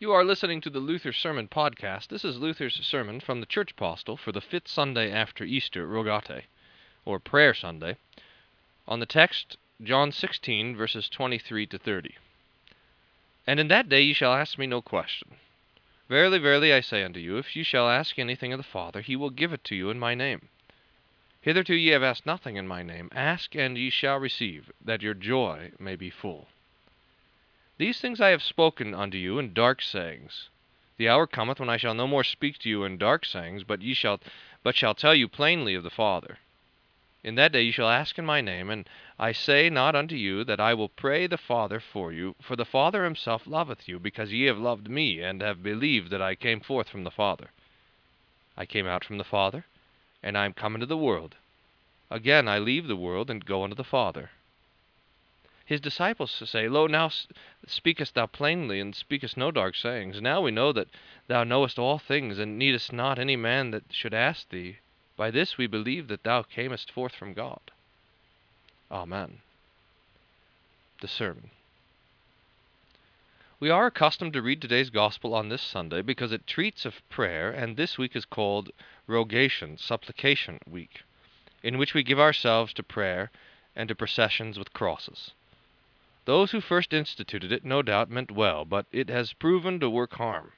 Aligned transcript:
You 0.00 0.10
are 0.10 0.24
listening 0.24 0.60
to 0.62 0.70
the 0.70 0.80
Luther 0.80 1.12
Sermon 1.12 1.46
Podcast. 1.46 2.08
This 2.08 2.24
is 2.24 2.38
Luther's 2.38 2.84
sermon 2.84 3.20
from 3.20 3.38
the 3.38 3.46
Church 3.46 3.76
Postil 3.76 4.18
for 4.18 4.32
the 4.32 4.40
fifth 4.40 4.66
Sunday 4.66 5.12
after 5.12 5.44
Easter, 5.44 5.86
Rogate, 5.86 6.46
or 7.04 7.20
Prayer 7.20 7.54
Sunday, 7.54 7.96
on 8.88 8.98
the 8.98 9.06
text 9.06 9.56
John 9.80 10.10
16, 10.10 10.74
verses 10.74 11.08
23 11.08 11.68
to 11.68 11.78
30. 11.78 12.16
And 13.46 13.60
in 13.60 13.68
that 13.68 13.88
day 13.88 14.02
ye 14.02 14.12
shall 14.12 14.34
ask 14.34 14.58
me 14.58 14.66
no 14.66 14.82
question. 14.82 15.36
Verily, 16.08 16.38
verily, 16.38 16.72
I 16.72 16.80
say 16.80 17.04
unto 17.04 17.20
you, 17.20 17.38
if 17.38 17.54
ye 17.54 17.62
shall 17.62 17.88
ask 17.88 18.18
anything 18.18 18.52
of 18.52 18.58
the 18.58 18.64
Father, 18.64 19.00
he 19.00 19.14
will 19.14 19.30
give 19.30 19.52
it 19.52 19.62
to 19.62 19.76
you 19.76 19.90
in 19.90 20.00
my 20.00 20.16
name. 20.16 20.48
Hitherto 21.40 21.74
ye 21.76 21.90
have 21.90 22.02
asked 22.02 22.26
nothing 22.26 22.56
in 22.56 22.66
my 22.66 22.82
name. 22.82 23.10
Ask, 23.12 23.54
and 23.54 23.78
ye 23.78 23.90
shall 23.90 24.18
receive, 24.18 24.72
that 24.84 25.02
your 25.02 25.14
joy 25.14 25.70
may 25.78 25.94
be 25.94 26.10
full. 26.10 26.48
These 27.76 28.00
things 28.00 28.20
I 28.20 28.28
have 28.28 28.42
spoken 28.42 28.94
unto 28.94 29.18
you 29.18 29.38
in 29.40 29.52
dark 29.52 29.82
sayings. 29.82 30.48
The 30.96 31.08
hour 31.08 31.26
cometh 31.26 31.58
when 31.58 31.68
I 31.68 31.76
shall 31.76 31.94
no 31.94 32.06
more 32.06 32.22
speak 32.22 32.58
to 32.58 32.68
you 32.68 32.84
in 32.84 32.98
dark 32.98 33.24
sayings, 33.24 33.64
but 33.64 33.82
ye 33.82 33.94
shall 33.94 34.20
but 34.62 34.76
shall 34.76 34.94
tell 34.94 35.14
you 35.14 35.26
plainly 35.26 35.74
of 35.74 35.82
the 35.82 35.90
Father. 35.90 36.38
In 37.24 37.34
that 37.34 37.50
day 37.50 37.62
ye 37.62 37.72
shall 37.72 37.88
ask 37.88 38.16
in 38.16 38.24
my 38.24 38.40
name, 38.40 38.70
and 38.70 38.88
I 39.18 39.32
say 39.32 39.70
not 39.70 39.96
unto 39.96 40.14
you 40.14 40.44
that 40.44 40.60
I 40.60 40.72
will 40.72 40.88
pray 40.88 41.26
the 41.26 41.36
Father 41.36 41.80
for 41.80 42.12
you, 42.12 42.36
for 42.40 42.54
the 42.54 42.64
Father 42.64 43.02
himself 43.02 43.44
loveth 43.44 43.88
you, 43.88 43.98
because 43.98 44.32
ye 44.32 44.44
have 44.44 44.58
loved 44.58 44.88
me, 44.88 45.20
and 45.20 45.42
have 45.42 45.62
believed 45.62 46.10
that 46.10 46.22
I 46.22 46.36
came 46.36 46.60
forth 46.60 46.88
from 46.88 47.02
the 47.02 47.10
Father. 47.10 47.50
I 48.56 48.66
came 48.66 48.86
out 48.86 49.04
from 49.04 49.18
the 49.18 49.24
Father, 49.24 49.64
and 50.22 50.38
I 50.38 50.44
am 50.44 50.52
come 50.52 50.76
into 50.76 50.86
the 50.86 50.96
world. 50.96 51.34
Again 52.08 52.46
I 52.46 52.58
leave 52.58 52.86
the 52.86 52.94
world, 52.94 53.30
and 53.30 53.44
go 53.44 53.64
unto 53.64 53.74
the 53.74 53.82
Father. 53.82 54.30
His 55.66 55.80
disciples 55.80 56.30
say, 56.44 56.68
Lo, 56.68 56.86
now 56.86 57.10
speakest 57.66 58.14
thou 58.14 58.26
plainly, 58.26 58.80
and 58.80 58.94
speakest 58.94 59.36
no 59.38 59.50
dark 59.50 59.74
sayings. 59.74 60.20
Now 60.20 60.42
we 60.42 60.50
know 60.50 60.72
that 60.72 60.88
thou 61.26 61.42
knowest 61.42 61.78
all 61.78 61.98
things, 61.98 62.38
and 62.38 62.58
needest 62.58 62.92
not 62.92 63.18
any 63.18 63.34
man 63.34 63.70
that 63.70 63.84
should 63.90 64.12
ask 64.12 64.50
thee. 64.50 64.76
By 65.16 65.30
this 65.30 65.56
we 65.56 65.66
believe 65.66 66.08
that 66.08 66.22
thou 66.22 66.42
camest 66.42 66.90
forth 66.90 67.14
from 67.14 67.32
God. 67.32 67.70
Amen. 68.90 69.40
The 71.00 71.08
Sermon. 71.08 71.50
We 73.58 73.70
are 73.70 73.86
accustomed 73.86 74.34
to 74.34 74.42
read 74.42 74.60
today's 74.60 74.90
Gospel 74.90 75.34
on 75.34 75.48
this 75.48 75.62
Sunday 75.62 76.02
because 76.02 76.32
it 76.32 76.46
treats 76.46 76.84
of 76.84 77.08
prayer, 77.08 77.50
and 77.50 77.78
this 77.78 77.96
week 77.96 78.14
is 78.14 78.26
called 78.26 78.70
Rogation, 79.06 79.78
Supplication 79.78 80.58
Week, 80.70 81.04
in 81.62 81.78
which 81.78 81.94
we 81.94 82.02
give 82.02 82.20
ourselves 82.20 82.74
to 82.74 82.82
prayer 82.82 83.30
and 83.74 83.88
to 83.88 83.94
processions 83.94 84.58
with 84.58 84.74
crosses. 84.74 85.32
Those 86.26 86.52
who 86.52 86.60
first 86.60 86.92
instituted 86.92 87.52
it 87.52 87.64
no 87.64 87.82
doubt 87.82 88.08
meant 88.08 88.30
well, 88.30 88.64
but 88.64 88.86
it 88.90 89.10
has 89.10 89.34
proven 89.34 89.78
to 89.80 89.90
work 89.90 90.14
harm. 90.14 90.52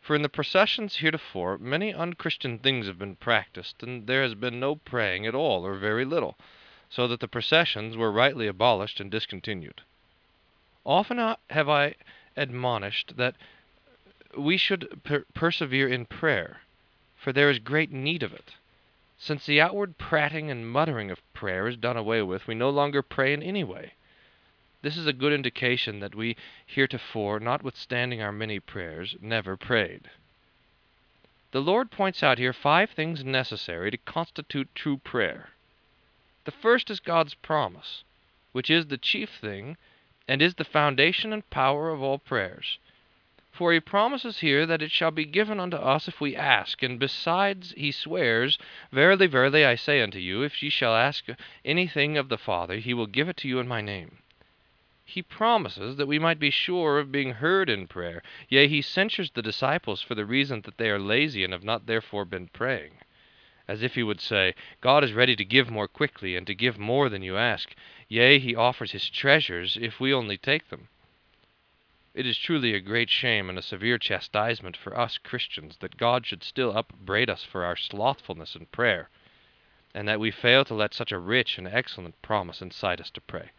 For 0.00 0.16
in 0.16 0.22
the 0.22 0.28
processions 0.28 0.96
heretofore 0.96 1.58
many 1.58 1.92
unchristian 1.92 2.58
things 2.58 2.86
have 2.86 2.98
been 2.98 3.16
practiced, 3.16 3.82
and 3.82 4.06
there 4.06 4.22
has 4.22 4.34
been 4.34 4.60
no 4.60 4.76
praying 4.76 5.26
at 5.26 5.34
all, 5.34 5.66
or 5.66 5.74
very 5.74 6.04
little, 6.04 6.36
so 6.88 7.06
that 7.08 7.20
the 7.20 7.28
processions 7.28 7.96
were 7.96 8.12
rightly 8.12 8.46
abolished 8.46 9.00
and 9.00 9.10
discontinued. 9.10 9.82
Often 10.84 11.36
have 11.50 11.68
I 11.68 11.94
admonished 12.36 13.16
that 13.16 13.34
we 14.36 14.56
should 14.56 15.02
per 15.02 15.24
persevere 15.34 15.88
in 15.88 16.06
prayer, 16.06 16.60
for 17.16 17.32
there 17.32 17.50
is 17.50 17.58
great 17.58 17.90
need 17.90 18.22
of 18.22 18.32
it. 18.32 18.54
Since 19.18 19.46
the 19.46 19.60
outward 19.60 19.98
prating 19.98 20.50
and 20.50 20.70
muttering 20.70 21.10
of 21.10 21.22
prayer 21.32 21.66
is 21.66 21.76
done 21.76 21.96
away 21.96 22.22
with, 22.22 22.46
we 22.46 22.54
no 22.54 22.70
longer 22.70 23.02
pray 23.02 23.32
in 23.32 23.42
any 23.42 23.64
way. 23.64 23.92
This 24.82 24.96
is 24.96 25.06
a 25.06 25.12
good 25.12 25.32
indication 25.32 26.00
that 26.00 26.14
we 26.14 26.36
heretofore, 26.66 27.40
notwithstanding 27.40 28.20
our 28.20 28.32
many 28.32 28.60
prayers, 28.60 29.16
never 29.20 29.56
prayed. 29.56 30.10
The 31.52 31.62
Lord 31.62 31.90
points 31.90 32.22
out 32.22 32.38
here 32.38 32.52
five 32.52 32.90
things 32.90 33.24
necessary 33.24 33.90
to 33.90 33.96
constitute 33.96 34.74
true 34.74 34.98
prayer. 34.98 35.50
The 36.44 36.50
first 36.50 36.90
is 36.90 37.00
God's 37.00 37.34
promise, 37.34 38.04
which 38.52 38.68
is 38.68 38.86
the 38.86 38.98
chief 38.98 39.30
thing 39.30 39.76
and 40.28 40.42
is 40.42 40.56
the 40.56 40.64
foundation 40.64 41.32
and 41.32 41.48
power 41.50 41.90
of 41.90 42.02
all 42.02 42.18
prayers. 42.18 42.78
For 43.52 43.72
he 43.72 43.80
promises 43.80 44.40
here 44.40 44.66
that 44.66 44.82
it 44.82 44.90
shall 44.90 45.10
be 45.10 45.24
given 45.24 45.58
unto 45.58 45.78
us 45.78 46.08
if 46.08 46.20
we 46.20 46.36
ask, 46.36 46.82
and 46.82 46.98
besides 46.98 47.72
he 47.72 47.90
swears, 47.90 48.58
Verily, 48.92 49.26
verily, 49.26 49.64
I 49.64 49.76
say 49.76 50.02
unto 50.02 50.18
you, 50.18 50.42
if 50.42 50.62
ye 50.62 50.68
shall 50.68 50.94
ask 50.94 51.24
anything 51.64 52.18
of 52.18 52.28
the 52.28 52.36
Father, 52.36 52.76
he 52.76 52.92
will 52.92 53.06
give 53.06 53.30
it 53.30 53.38
to 53.38 53.48
you 53.48 53.58
in 53.58 53.66
my 53.66 53.80
name. 53.80 54.18
He 55.08 55.22
promises 55.22 55.94
that 55.98 56.08
we 56.08 56.18
might 56.18 56.40
be 56.40 56.50
sure 56.50 56.98
of 56.98 57.12
being 57.12 57.34
heard 57.34 57.70
in 57.70 57.86
prayer. 57.86 58.24
Yea, 58.48 58.66
he 58.66 58.82
censures 58.82 59.30
the 59.30 59.40
disciples 59.40 60.02
for 60.02 60.16
the 60.16 60.26
reason 60.26 60.62
that 60.62 60.78
they 60.78 60.90
are 60.90 60.98
lazy 60.98 61.44
and 61.44 61.52
have 61.52 61.62
not 61.62 61.86
therefore 61.86 62.24
been 62.24 62.48
praying. 62.48 62.98
As 63.68 63.84
if 63.84 63.94
he 63.94 64.02
would 64.02 64.20
say, 64.20 64.56
God 64.80 65.04
is 65.04 65.12
ready 65.12 65.36
to 65.36 65.44
give 65.44 65.70
more 65.70 65.86
quickly 65.86 66.34
and 66.34 66.44
to 66.48 66.56
give 66.56 66.76
more 66.76 67.08
than 67.08 67.22
you 67.22 67.36
ask. 67.36 67.72
Yea, 68.08 68.40
he 68.40 68.56
offers 68.56 68.90
his 68.90 69.08
treasures 69.08 69.76
if 69.76 70.00
we 70.00 70.12
only 70.12 70.36
take 70.36 70.70
them. 70.70 70.88
It 72.12 72.26
is 72.26 72.36
truly 72.36 72.74
a 72.74 72.80
great 72.80 73.08
shame 73.08 73.48
and 73.48 73.60
a 73.60 73.62
severe 73.62 73.98
chastisement 73.98 74.76
for 74.76 74.98
us 74.98 75.18
Christians 75.18 75.76
that 75.76 75.96
God 75.96 76.26
should 76.26 76.42
still 76.42 76.76
upbraid 76.76 77.30
us 77.30 77.44
for 77.44 77.64
our 77.64 77.76
slothfulness 77.76 78.56
in 78.56 78.66
prayer, 78.66 79.08
and 79.94 80.08
that 80.08 80.18
we 80.18 80.32
fail 80.32 80.64
to 80.64 80.74
let 80.74 80.94
such 80.94 81.12
a 81.12 81.18
rich 81.20 81.58
and 81.58 81.68
excellent 81.68 82.20
promise 82.22 82.60
incite 82.60 83.00
us 83.00 83.10
to 83.10 83.20
pray 83.20 83.52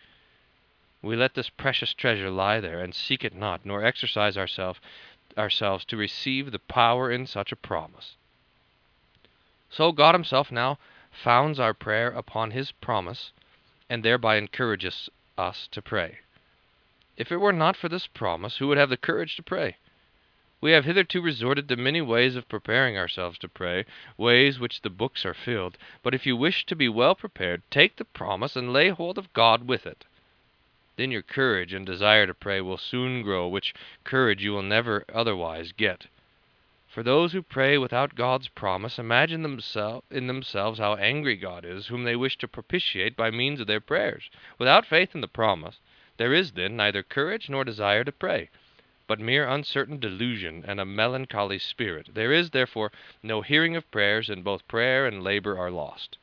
we 1.01 1.15
let 1.15 1.35
this 1.35 1.49
precious 1.49 1.93
treasure 1.93 2.29
lie 2.29 2.59
there, 2.59 2.79
and 2.79 2.93
seek 2.93 3.23
it 3.23 3.35
not, 3.35 3.65
nor 3.65 3.83
exercise 3.83 4.37
ourself, 4.37 4.81
ourselves 5.37 5.85
to 5.85 5.97
receive 5.97 6.51
the 6.51 6.59
power 6.59 7.11
in 7.11 7.27
such 7.27 7.51
a 7.51 7.55
promise. 7.55 8.15
So 9.69 9.91
God 9.91 10.15
Himself 10.15 10.51
now 10.51 10.79
founds 11.11 11.59
our 11.59 11.73
prayer 11.73 12.09
upon 12.09 12.51
His 12.51 12.71
promise, 12.71 13.31
and 13.89 14.03
thereby 14.03 14.37
encourages 14.37 15.09
us 15.37 15.67
to 15.71 15.81
pray. 15.81 16.19
If 17.15 17.31
it 17.31 17.37
were 17.37 17.53
not 17.53 17.75
for 17.75 17.89
this 17.89 18.07
promise, 18.07 18.57
who 18.57 18.67
would 18.67 18.77
have 18.77 18.89
the 18.89 18.97
courage 18.97 19.35
to 19.35 19.43
pray? 19.43 19.77
We 20.59 20.71
have 20.71 20.85
hitherto 20.85 21.21
resorted 21.21 21.67
to 21.67 21.75
many 21.75 22.01
ways 22.01 22.35
of 22.35 22.49
preparing 22.49 22.97
ourselves 22.97 23.37
to 23.39 23.47
pray, 23.47 23.85
ways 24.17 24.59
which 24.59 24.81
the 24.81 24.89
books 24.89 25.25
are 25.25 25.35
filled. 25.35 25.77
But 26.01 26.15
if 26.15 26.25
you 26.25 26.35
wish 26.35 26.65
to 26.65 26.75
be 26.75 26.89
well 26.89 27.13
prepared, 27.13 27.61
take 27.69 27.97
the 27.97 28.05
promise 28.05 28.55
and 28.55 28.73
lay 28.73 28.89
hold 28.89 29.19
of 29.19 29.31
God 29.33 29.67
with 29.67 29.85
it. 29.85 30.05
Then 30.97 31.11
your 31.11 31.21
courage 31.21 31.73
and 31.73 31.85
desire 31.85 32.25
to 32.25 32.33
pray 32.33 32.59
will 32.59 32.77
soon 32.77 33.21
grow, 33.21 33.47
which 33.47 33.75
courage 34.03 34.43
you 34.43 34.51
will 34.51 34.63
never 34.63 35.05
otherwise 35.13 35.71
get. 35.71 36.07
For 36.87 37.03
those 37.03 37.33
who 37.33 37.43
pray 37.43 37.77
without 37.77 38.15
God's 38.15 38.47
promise 38.47 38.97
imagine 38.97 39.43
themsel- 39.43 40.01
in 40.09 40.25
themselves 40.25 40.79
how 40.79 40.95
angry 40.95 41.35
God 41.35 41.63
is, 41.63 41.87
whom 41.87 42.03
they 42.03 42.15
wish 42.15 42.35
to 42.39 42.47
propitiate 42.47 43.15
by 43.15 43.29
means 43.29 43.59
of 43.59 43.67
their 43.67 43.79
prayers. 43.79 44.31
Without 44.57 44.87
faith 44.87 45.13
in 45.13 45.21
the 45.21 45.27
promise, 45.27 45.79
there 46.17 46.33
is 46.33 46.53
then 46.53 46.75
neither 46.75 47.03
courage 47.03 47.47
nor 47.47 47.63
desire 47.63 48.03
to 48.03 48.11
pray, 48.11 48.49
but 49.05 49.19
mere 49.19 49.47
uncertain 49.47 49.99
delusion 49.99 50.65
and 50.67 50.79
a 50.79 50.85
melancholy 50.85 51.59
spirit. 51.59 52.09
There 52.15 52.31
is, 52.31 52.49
therefore, 52.49 52.91
no 53.21 53.41
hearing 53.41 53.75
of 53.75 53.91
prayers, 53.91 54.31
and 54.31 54.43
both 54.43 54.67
prayer 54.67 55.05
and 55.05 55.23
labor 55.23 55.59
are 55.59 55.69
lost. 55.69 56.17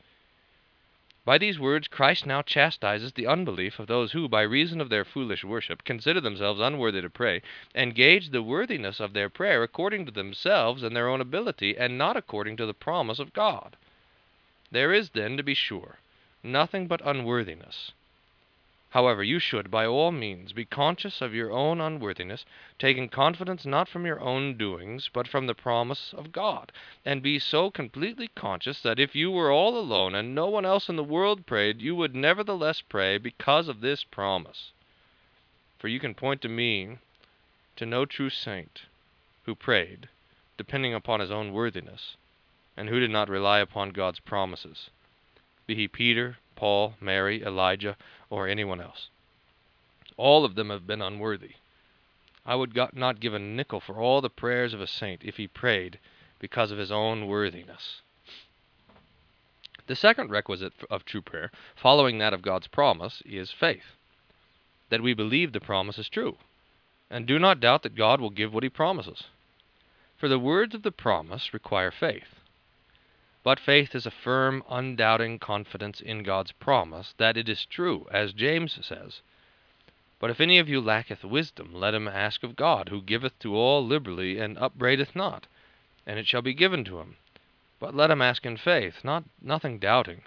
By 1.27 1.39
these 1.39 1.59
words 1.59 1.89
Christ 1.89 2.27
now 2.27 2.43
chastises 2.43 3.15
the 3.15 3.27
unbelief 3.27 3.79
of 3.79 3.87
those 3.87 4.13
who, 4.13 4.29
by 4.29 4.43
reason 4.43 4.79
of 4.79 4.91
their 4.91 5.07
foolish 5.07 5.43
worship, 5.43 5.83
consider 5.83 6.21
themselves 6.21 6.61
unworthy 6.61 7.01
to 7.01 7.09
pray, 7.09 7.41
and 7.75 7.95
gauge 7.95 8.29
the 8.29 8.43
worthiness 8.43 9.01
of 9.01 9.15
their 9.15 9.31
prayer 9.31 9.63
according 9.63 10.05
to 10.05 10.13
themselves 10.13 10.83
and 10.83 10.95
their 10.95 11.09
own 11.09 11.23
ability, 11.23 11.79
and 11.79 11.97
not 11.97 12.19
according 12.19 12.59
to 12.59 12.67
the 12.67 12.75
promise 12.75 13.19
of 13.19 13.33
God. 13.33 13.75
There 14.71 14.93
is, 14.93 15.11
then, 15.11 15.39
to 15.39 15.43
be 15.43 15.55
sure, 15.55 15.99
nothing 16.43 16.87
but 16.87 17.01
unworthiness. 17.07 17.93
However, 18.95 19.25
you 19.25 19.41
should, 19.41 19.73
by 19.73 19.87
all 19.87 20.13
means, 20.13 20.53
be 20.53 20.65
conscious 20.65 21.21
of 21.21 21.35
your 21.35 21.51
own 21.51 21.81
unworthiness, 21.81 22.45
taking 22.79 23.09
confidence 23.09 23.67
not 23.67 23.89
from 23.89 24.07
your 24.07 24.21
own 24.21 24.57
doings, 24.57 25.11
but 25.13 25.27
from 25.27 25.49
the 25.49 25.55
promise 25.55 26.15
of 26.17 26.31
God, 26.31 26.71
and 27.05 27.21
be 27.21 27.41
so 27.41 27.73
completely 27.73 28.29
conscious 28.37 28.81
that 28.83 29.01
if 29.01 29.17
you 29.17 29.33
were 29.33 29.51
all 29.51 29.77
alone 29.77 30.15
and 30.15 30.33
no 30.33 30.47
one 30.47 30.65
else 30.65 30.89
in 30.89 30.95
the 30.95 31.03
world 31.03 31.45
prayed, 31.45 31.83
you 31.83 31.97
would 31.97 32.15
nevertheless 32.15 32.83
pray 32.83 33.19
because 33.19 33.67
of 33.67 33.81
this 33.81 34.05
promise. 34.05 34.71
For 35.81 35.89
you 35.89 35.99
can 35.99 36.15
point 36.15 36.41
to 36.43 36.49
me 36.49 36.99
to 37.75 37.85
no 37.85 38.07
true 38.07 38.31
saint 38.31 38.83
who 39.43 39.57
prayed, 39.57 40.09
depending 40.57 40.95
upon 40.95 41.19
his 41.19 41.33
own 41.33 41.53
worthiness, 41.53 42.17
and 42.77 42.89
who 42.89 43.01
did 43.01 43.11
not 43.11 43.29
rely 43.29 43.59
upon 43.59 43.91
God's 43.91 44.21
promises, 44.21 44.91
be 45.67 45.75
he 45.75 45.89
Peter, 45.89 46.39
Paul, 46.57 46.95
Mary, 47.01 47.43
Elijah, 47.43 47.97
or 48.31 48.49
anyone 48.49 48.81
else. 48.81 49.09
All 50.17 50.45
of 50.45 50.55
them 50.55 50.71
have 50.71 50.87
been 50.87 51.03
unworthy. 51.03 51.53
I 52.47 52.55
would 52.55 52.79
not 52.95 53.21
give 53.21 53.35
a 53.35 53.39
nickel 53.39 53.81
for 53.81 54.01
all 54.01 54.21
the 54.21 54.31
prayers 54.31 54.75
of 54.75 54.81
a 54.81 54.87
saint 54.87 55.23
if 55.25 55.37
he 55.37 55.49
prayed 55.49 55.99
because 56.39 56.71
of 56.71 56.79
his 56.79 56.93
own 56.93 57.27
worthiness. 57.27 58.03
The 59.87 59.97
second 59.97 60.31
requisite 60.31 60.73
of 60.91 61.05
true 61.05 61.23
prayer, 61.23 61.51
following 61.75 62.19
that 62.19 62.33
of 62.33 62.43
God's 62.43 62.67
promise, 62.67 63.23
is 63.27 63.51
faith. 63.51 63.97
That 64.91 65.03
we 65.03 65.15
believe 65.15 65.53
the 65.53 65.61
promise 65.61 65.99
is 65.99 66.09
true, 66.09 66.37
and 67.11 67.27
do 67.27 67.39
not 67.39 67.61
doubt 67.61 67.83
that 67.83 67.95
God 67.95 68.21
will 68.21 68.31
give 68.31 68.53
what 68.53 68.63
he 68.63 68.69
promises. 68.69 69.25
For 70.17 70.29
the 70.29 70.39
words 70.39 70.75
of 70.75 70.83
the 70.83 70.93
promise 70.93 71.53
require 71.53 71.91
faith. 71.91 72.41
But 73.45 73.61
faith 73.61 73.95
is 73.95 74.07
a 74.07 74.11
firm, 74.11 74.65
undoubting 74.71 75.39
confidence 75.39 76.01
in 76.01 76.23
God's 76.23 76.53
promise 76.53 77.13
that 77.19 77.37
it 77.37 77.47
is 77.47 77.67
true, 77.67 78.09
as 78.11 78.33
James 78.33 78.79
says. 78.85 79.21
But 80.19 80.31
if 80.31 80.41
any 80.41 80.59
of 80.59 80.67
you 80.67 80.81
lacketh 80.81 81.23
wisdom, 81.23 81.75
let 81.75 81.93
him 81.93 82.09
ask 82.09 82.43
of 82.43 82.57
God, 82.57 82.89
who 82.89 83.03
giveth 83.03 83.39
to 83.41 83.55
all 83.55 83.85
liberally, 83.85 84.39
and 84.39 84.57
upbraideth 84.57 85.15
not, 85.15 85.47
and 86.07 86.19
it 86.19 86.27
shall 86.27 86.41
be 86.41 86.55
given 86.55 86.85
to 86.87 87.01
him. 87.01 87.17
But 87.79 87.95
let 87.95 88.11
him 88.11 88.23
ask 88.23 88.47
in 88.47 88.57
faith, 88.57 89.05
not 89.05 89.25
nothing 89.43 89.79
doubting. 89.79 90.23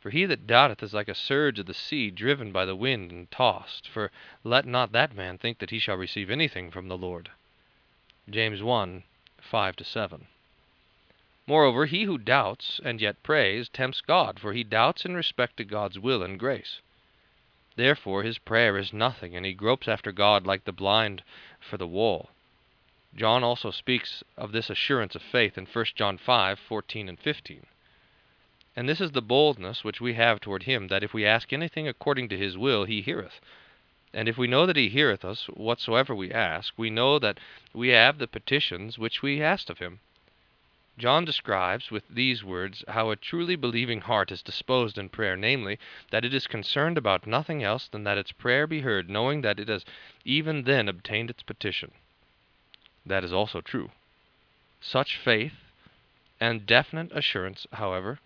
For 0.00 0.08
he 0.08 0.24
that 0.24 0.46
doubteth 0.46 0.82
is 0.82 0.94
like 0.94 1.08
a 1.08 1.14
surge 1.14 1.58
of 1.58 1.66
the 1.66 1.74
sea, 1.74 2.10
driven 2.10 2.50
by 2.50 2.64
the 2.64 2.74
wind 2.74 3.10
and 3.10 3.30
tossed. 3.30 3.86
For 3.86 4.10
let 4.42 4.64
not 4.64 4.92
that 4.92 5.14
man 5.14 5.36
think 5.36 5.58
that 5.58 5.68
he 5.68 5.78
shall 5.78 5.96
receive 5.96 6.30
anything 6.30 6.70
from 6.70 6.88
the 6.88 6.96
Lord. 6.96 7.30
James 8.30 8.62
1 8.62 9.02
5 9.38 9.74
7. 9.82 10.26
Moreover, 11.48 11.86
he 11.86 12.02
who 12.02 12.18
doubts 12.18 12.78
and 12.84 13.00
yet 13.00 13.22
prays 13.22 13.70
tempts 13.70 14.02
God, 14.02 14.38
for 14.38 14.52
he 14.52 14.62
doubts 14.62 15.06
in 15.06 15.14
respect 15.14 15.56
to 15.56 15.64
God's 15.64 15.98
will 15.98 16.22
and 16.22 16.38
grace. 16.38 16.82
Therefore 17.74 18.22
his 18.22 18.36
prayer 18.36 18.76
is 18.76 18.92
nothing, 18.92 19.34
and 19.34 19.46
he 19.46 19.54
gropes 19.54 19.88
after 19.88 20.12
God 20.12 20.46
like 20.46 20.64
the 20.64 20.72
blind 20.72 21.22
for 21.58 21.78
the 21.78 21.86
wall. 21.86 22.28
John 23.16 23.42
also 23.42 23.70
speaks 23.70 24.22
of 24.36 24.52
this 24.52 24.68
assurance 24.68 25.14
of 25.14 25.22
faith 25.22 25.56
in 25.56 25.64
1 25.64 25.86
John 25.94 26.18
5 26.18 26.58
14 26.58 27.08
and 27.08 27.18
15. 27.18 27.66
And 28.76 28.86
this 28.86 29.00
is 29.00 29.12
the 29.12 29.22
boldness 29.22 29.82
which 29.82 30.02
we 30.02 30.12
have 30.14 30.42
toward 30.42 30.64
him, 30.64 30.88
that 30.88 31.02
if 31.02 31.14
we 31.14 31.24
ask 31.24 31.50
anything 31.50 31.88
according 31.88 32.28
to 32.28 32.36
his 32.36 32.58
will, 32.58 32.84
he 32.84 33.00
heareth. 33.00 33.40
And 34.12 34.28
if 34.28 34.36
we 34.36 34.48
know 34.48 34.66
that 34.66 34.76
he 34.76 34.90
heareth 34.90 35.24
us 35.24 35.46
whatsoever 35.46 36.14
we 36.14 36.30
ask, 36.30 36.74
we 36.76 36.90
know 36.90 37.18
that 37.18 37.40
we 37.72 37.88
have 37.88 38.18
the 38.18 38.28
petitions 38.28 38.98
which 38.98 39.22
we 39.22 39.42
asked 39.42 39.70
of 39.70 39.78
him. 39.78 40.00
John 40.98 41.24
describes 41.24 41.92
with 41.92 42.08
these 42.08 42.42
words 42.42 42.84
how 42.88 43.10
a 43.10 43.16
truly 43.16 43.54
believing 43.54 44.00
heart 44.00 44.32
is 44.32 44.42
disposed 44.42 44.98
in 44.98 45.08
prayer, 45.08 45.36
namely, 45.36 45.78
that 46.10 46.24
it 46.24 46.34
is 46.34 46.48
concerned 46.48 46.98
about 46.98 47.24
nothing 47.24 47.62
else 47.62 47.86
than 47.86 48.02
that 48.02 48.18
its 48.18 48.32
prayer 48.32 48.66
be 48.66 48.80
heard, 48.80 49.08
knowing 49.08 49.42
that 49.42 49.60
it 49.60 49.68
has 49.68 49.84
even 50.24 50.64
then 50.64 50.88
obtained 50.88 51.30
its 51.30 51.44
petition. 51.44 51.92
That 53.06 53.22
is 53.22 53.32
also 53.32 53.60
true. 53.60 53.92
Such 54.80 55.16
faith 55.16 55.54
and 56.40 56.66
definite 56.66 57.12
assurance, 57.12 57.68
however, 57.74 58.18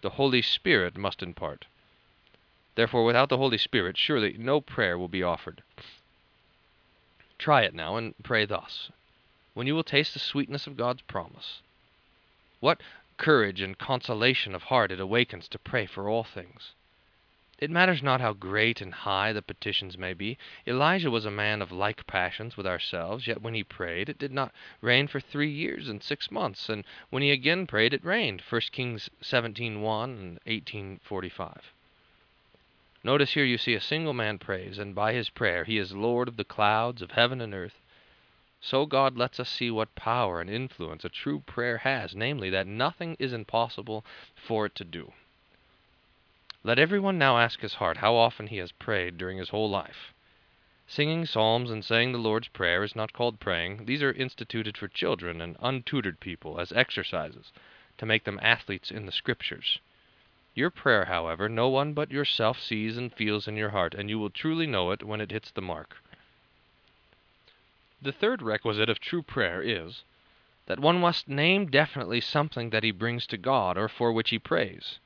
the 0.00 0.10
Holy 0.10 0.42
Spirit 0.42 0.96
must 0.96 1.22
impart. 1.22 1.66
Therefore, 2.74 3.04
without 3.04 3.28
the 3.28 3.36
Holy 3.36 3.58
Spirit, 3.58 3.96
surely 3.96 4.36
no 4.36 4.60
prayer 4.60 4.98
will 4.98 5.06
be 5.06 5.22
offered. 5.22 5.62
Try 7.38 7.62
it 7.62 7.72
now 7.72 7.94
and 7.96 8.14
pray 8.24 8.46
thus, 8.46 8.90
when 9.54 9.68
you 9.68 9.76
will 9.76 9.84
taste 9.84 10.12
the 10.12 10.18
sweetness 10.18 10.66
of 10.66 10.76
God's 10.76 11.02
promise. 11.02 11.60
What 12.60 12.82
courage 13.16 13.62
and 13.62 13.78
consolation 13.78 14.54
of 14.54 14.64
heart 14.64 14.92
it 14.92 15.00
awakens 15.00 15.48
to 15.48 15.58
pray 15.58 15.86
for 15.86 16.10
all 16.10 16.24
things. 16.24 16.74
It 17.58 17.70
matters 17.70 18.02
not 18.02 18.20
how 18.20 18.34
great 18.34 18.82
and 18.82 18.92
high 18.92 19.32
the 19.32 19.40
petitions 19.40 19.96
may 19.96 20.12
be. 20.12 20.36
Elijah 20.66 21.10
was 21.10 21.24
a 21.24 21.30
man 21.30 21.62
of 21.62 21.72
like 21.72 22.06
passions 22.06 22.58
with 22.58 22.66
ourselves, 22.66 23.26
yet 23.26 23.40
when 23.40 23.54
he 23.54 23.64
prayed, 23.64 24.10
it 24.10 24.18
did 24.18 24.32
not 24.32 24.54
rain 24.82 25.08
for 25.08 25.20
three 25.20 25.50
years 25.50 25.88
and 25.88 26.02
six 26.02 26.30
months, 26.30 26.68
and 26.68 26.84
when 27.08 27.22
he 27.22 27.30
again 27.30 27.66
prayed, 27.66 27.94
it 27.94 28.04
rained. 28.04 28.42
1 28.42 28.60
Kings 28.72 29.08
17.1 29.22 30.04
and 30.04 30.40
18.45. 30.44 31.60
Notice 33.02 33.32
here 33.32 33.44
you 33.44 33.56
see 33.56 33.74
a 33.74 33.80
single 33.80 34.12
man 34.12 34.38
prays, 34.38 34.78
and 34.78 34.94
by 34.94 35.14
his 35.14 35.30
prayer 35.30 35.64
he 35.64 35.78
is 35.78 35.94
Lord 35.94 36.28
of 36.28 36.36
the 36.36 36.44
clouds 36.44 37.00
of 37.00 37.12
heaven 37.12 37.40
and 37.40 37.54
earth. 37.54 37.80
So 38.62 38.84
God 38.84 39.16
lets 39.16 39.40
us 39.40 39.48
see 39.48 39.70
what 39.70 39.94
power 39.94 40.40
and 40.40 40.50
influence 40.50 41.04
a 41.04 41.08
true 41.08 41.40
prayer 41.40 41.78
has, 41.78 42.14
namely, 42.14 42.50
that 42.50 42.66
nothing 42.66 43.16
is 43.18 43.32
impossible 43.32 44.04
for 44.36 44.66
it 44.66 44.74
to 44.74 44.84
do. 44.84 45.12
Let 46.62 46.78
everyone 46.78 47.16
now 47.16 47.38
ask 47.38 47.60
his 47.60 47.74
heart 47.74 47.96
how 47.96 48.14
often 48.16 48.48
he 48.48 48.58
has 48.58 48.72
prayed 48.72 49.16
during 49.16 49.38
his 49.38 49.48
whole 49.48 49.70
life. 49.70 50.12
Singing 50.86 51.24
psalms 51.24 51.70
and 51.70 51.82
saying 51.82 52.12
the 52.12 52.18
Lord's 52.18 52.48
Prayer 52.48 52.84
is 52.84 52.94
not 52.94 53.14
called 53.14 53.40
praying. 53.40 53.86
These 53.86 54.02
are 54.02 54.12
instituted 54.12 54.76
for 54.76 54.88
children 54.88 55.40
and 55.40 55.56
untutored 55.60 56.20
people 56.20 56.60
as 56.60 56.70
exercises, 56.72 57.52
to 57.96 58.04
make 58.04 58.24
them 58.24 58.38
athletes 58.42 58.90
in 58.90 59.06
the 59.06 59.12
Scriptures. 59.12 59.78
Your 60.54 60.68
prayer, 60.68 61.06
however, 61.06 61.48
no 61.48 61.68
one 61.70 61.94
but 61.94 62.10
yourself 62.10 62.60
sees 62.60 62.98
and 62.98 63.10
feels 63.10 63.48
in 63.48 63.56
your 63.56 63.70
heart, 63.70 63.94
and 63.94 64.10
you 64.10 64.18
will 64.18 64.30
truly 64.30 64.66
know 64.66 64.90
it 64.90 65.02
when 65.02 65.22
it 65.22 65.30
hits 65.30 65.50
the 65.50 65.62
mark. 65.62 65.96
The 68.02 68.12
third 68.12 68.40
requisite 68.40 68.88
of 68.88 68.98
true 68.98 69.22
prayer 69.22 69.60
is 69.62 70.04
that 70.66 70.80
one 70.80 71.00
must 71.00 71.28
name 71.28 71.66
definitely 71.66 72.20
something 72.20 72.70
that 72.70 72.82
he 72.82 72.92
brings 72.92 73.26
to 73.26 73.36
God 73.36 73.76
or 73.76 73.88
for 73.88 74.12
which 74.12 74.30
he 74.30 74.38
prays 74.38 74.98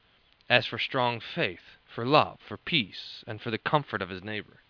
as 0.49 0.67
for 0.67 0.79
strong 0.79 1.21
faith, 1.21 1.79
for 1.87 2.05
love, 2.05 2.39
for 2.41 2.57
peace, 2.57 3.25
and 3.27 3.41
for 3.41 3.51
the 3.51 3.59
comfort 3.59 4.03
of 4.03 4.11
his 4.11 4.23
neighbor. 4.23 4.61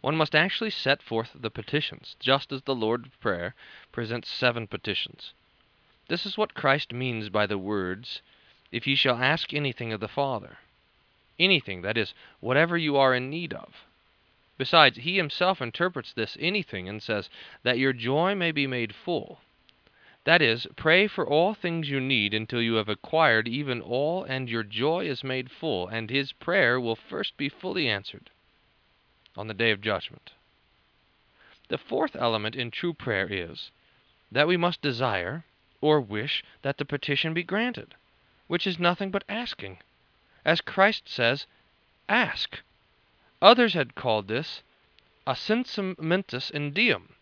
One 0.00 0.16
must 0.16 0.34
actually 0.34 0.70
set 0.70 1.02
forth 1.02 1.32
the 1.34 1.50
petitions, 1.50 2.16
just 2.20 2.52
as 2.52 2.62
the 2.62 2.74
Lord's 2.74 3.08
Prayer 3.20 3.54
presents 3.90 4.28
seven 4.28 4.66
petitions. 4.66 5.32
This 6.08 6.24
is 6.24 6.38
what 6.38 6.54
Christ 6.54 6.92
means 6.92 7.28
by 7.28 7.46
the 7.46 7.58
words, 7.58 8.22
If 8.70 8.86
ye 8.86 8.94
shall 8.94 9.22
ask 9.22 9.52
anything 9.52 9.92
of 9.92 10.00
the 10.00 10.08
Father. 10.08 10.58
Anything, 11.38 11.82
that 11.82 11.98
is, 11.98 12.14
whatever 12.40 12.78
you 12.78 12.96
are 12.96 13.14
in 13.14 13.28
need 13.28 13.52
of. 13.52 13.74
Besides, 14.58 14.98
he 14.98 15.16
himself 15.16 15.60
interprets 15.60 16.12
this 16.12 16.36
anything 16.40 16.88
and 16.88 17.02
says, 17.02 17.28
That 17.62 17.78
your 17.78 17.92
joy 17.92 18.34
may 18.34 18.52
be 18.52 18.66
made 18.66 18.94
full. 18.94 19.40
That 20.24 20.42
is, 20.42 20.66
pray 20.74 21.06
for 21.06 21.26
all 21.26 21.54
things 21.54 21.88
you 21.88 22.00
need 22.00 22.34
until 22.34 22.60
you 22.60 22.74
have 22.74 22.88
acquired 22.88 23.46
even 23.46 23.80
all 23.80 24.24
and 24.24 24.48
your 24.48 24.64
joy 24.64 25.06
is 25.06 25.22
made 25.22 25.50
full, 25.50 25.86
and 25.86 26.10
his 26.10 26.32
prayer 26.32 26.80
will 26.80 26.96
first 26.96 27.36
be 27.36 27.48
fully 27.48 27.88
answered 27.88 28.30
on 29.36 29.46
the 29.46 29.54
day 29.54 29.70
of 29.70 29.80
judgment. 29.80 30.32
The 31.68 31.78
fourth 31.78 32.16
element 32.16 32.56
in 32.56 32.70
true 32.70 32.94
prayer 32.94 33.26
is 33.30 33.70
that 34.32 34.48
we 34.48 34.56
must 34.56 34.82
desire 34.82 35.44
or 35.80 36.00
wish 36.00 36.42
that 36.62 36.78
the 36.78 36.84
petition 36.84 37.34
be 37.34 37.42
granted, 37.42 37.94
which 38.46 38.66
is 38.66 38.78
nothing 38.78 39.10
but 39.10 39.24
asking. 39.28 39.78
As 40.44 40.60
Christ 40.60 41.08
says, 41.08 41.46
ask. 42.08 42.60
Others 43.42 43.74
had 43.74 43.94
called 43.94 44.28
this 44.28 44.62
ascensum 45.26 45.94
mentis 45.98 46.48
in 46.48 46.72
Deum, 46.72 47.16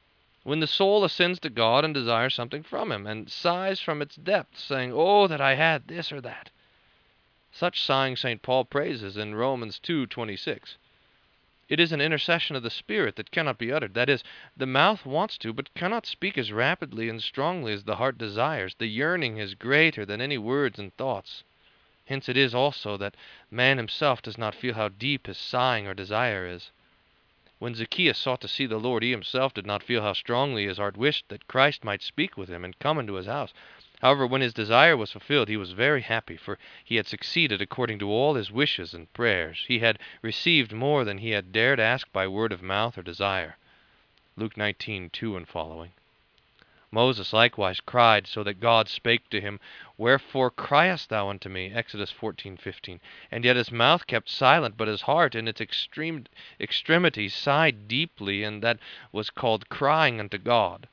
when 0.45 0.61
the 0.61 0.69
soul 0.69 1.03
ascends 1.03 1.41
to 1.41 1.51
God 1.51 1.85
and 1.85 1.93
desires 1.93 2.35
something 2.35 2.63
from 2.63 2.93
Him, 2.93 3.05
and 3.05 3.29
sighs 3.29 3.81
from 3.81 4.01
its 4.01 4.15
depths, 4.15 4.63
saying, 4.63 4.93
Oh, 4.95 5.27
that 5.27 5.41
I 5.41 5.57
had 5.57 5.89
this 5.89 6.13
or 6.13 6.21
that. 6.21 6.51
Such 7.51 7.83
sighing 7.83 8.15
St. 8.15 8.43
Paul 8.43 8.65
praises 8.65 9.17
in 9.17 9.35
Romans 9.35 9.81
2.26. 9.81 10.77
It 11.69 11.81
is 11.81 11.91
an 11.91 12.01
intercession 12.01 12.55
of 12.55 12.63
the 12.63 12.71
Spirit 12.71 13.17
that 13.17 13.33
cannot 13.33 13.59
be 13.59 13.73
uttered. 13.73 13.95
That 13.95 14.09
is, 14.09 14.23
the 14.57 14.67
mouth 14.67 15.05
wants 15.05 15.37
to, 15.39 15.53
but 15.53 15.75
cannot 15.75 16.07
speak 16.07 16.39
as 16.39 16.53
rapidly 16.53 17.09
and 17.09 17.21
strongly 17.21 17.73
as 17.73 17.83
the 17.83 17.97
heart 17.97 18.19
desires. 18.19 18.77
The 18.79 18.87
yearning 18.87 19.39
is 19.39 19.57
greater 19.57 20.07
than 20.07 20.21
any 20.21 20.39
words 20.39 20.79
and 20.79 20.95
thoughts. 20.97 21.43
Hence 22.07 22.29
it 22.29 22.37
is 22.37 22.55
also 22.55 22.97
that 22.99 23.17
man 23.51 23.79
himself 23.79 24.21
does 24.21 24.37
not 24.37 24.55
feel 24.55 24.75
how 24.75 24.89
deep 24.89 25.27
his 25.27 25.39
sighing 25.39 25.87
or 25.87 25.95
desire 25.95 26.47
is. 26.47 26.71
When 27.59 27.75
Zacchaeus 27.75 28.19
sought 28.19 28.43
to 28.43 28.49
see 28.49 28.67
the 28.67 28.79
Lord, 28.79 29.03
he 29.03 29.11
himself 29.11 29.55
did 29.55 29.65
not 29.65 29.83
feel 29.83 30.03
how 30.03 30.13
strongly 30.13 30.67
his 30.67 30.77
heart 30.77 30.99
wished 30.99 31.31
that 31.31 31.49
Christ 31.49 31.83
might 31.83 32.03
speak 32.03 32.37
with 32.37 32.51
him 32.51 32.63
and 32.63 32.79
come 32.79 32.99
into 32.99 33.15
his 33.15 33.25
house. 33.25 33.55
However, 34.03 34.27
when 34.27 34.43
his 34.43 34.53
desire 34.53 34.99
was 34.99 35.13
fulfilled, 35.13 35.49
he 35.49 35.57
was 35.57 35.73
very 35.73 36.03
happy, 36.03 36.37
for 36.37 36.59
he 36.85 36.97
had 36.97 37.07
succeeded 37.07 37.63
according 37.63 38.01
to 38.01 38.11
all 38.11 38.35
his 38.35 38.53
wishes 38.53 38.93
and 38.93 39.11
prayers. 39.15 39.65
He 39.67 39.79
had 39.79 39.99
received 40.21 40.75
more 40.75 41.05
than 41.05 41.19
he 41.19 41.31
had 41.31 41.53
dared 41.53 41.81
ask 41.81 42.13
by 42.13 42.29
word 42.29 42.53
of 42.53 42.61
mouth 42.61 42.99
or 42.99 43.03
desire. 43.03 43.57
Luke 44.37 44.57
19:2 44.57 45.39
and 45.39 45.49
following. 45.49 45.93
Moses 46.95 47.33
likewise 47.33 47.81
cried, 47.81 48.29
so 48.29 48.45
that 48.45 48.61
God 48.61 48.89
spake 48.89 49.29
to 49.31 49.41
him, 49.41 49.59
Wherefore 49.99 50.49
criest 50.49 51.11
thou 51.11 51.29
unto 51.29 51.49
me? 51.49 51.73
Exodus 51.73 52.13
14:15. 52.13 53.01
And 53.33 53.45
yet 53.45 53.57
his 53.57 53.73
mouth 53.73 54.07
kept 54.07 54.29
silent, 54.29 54.77
but 54.77 54.87
his 54.87 55.01
heart 55.01 55.35
in 55.35 55.49
its 55.49 55.61
extreme 55.61 56.27
extremity 56.61 57.29
sighed 57.29 57.89
deeply, 57.89 58.45
and 58.45 58.63
that 58.63 58.79
was 59.11 59.31
called 59.31 59.69
crying 59.69 60.21
unto 60.21 60.39
God. 60.39 60.87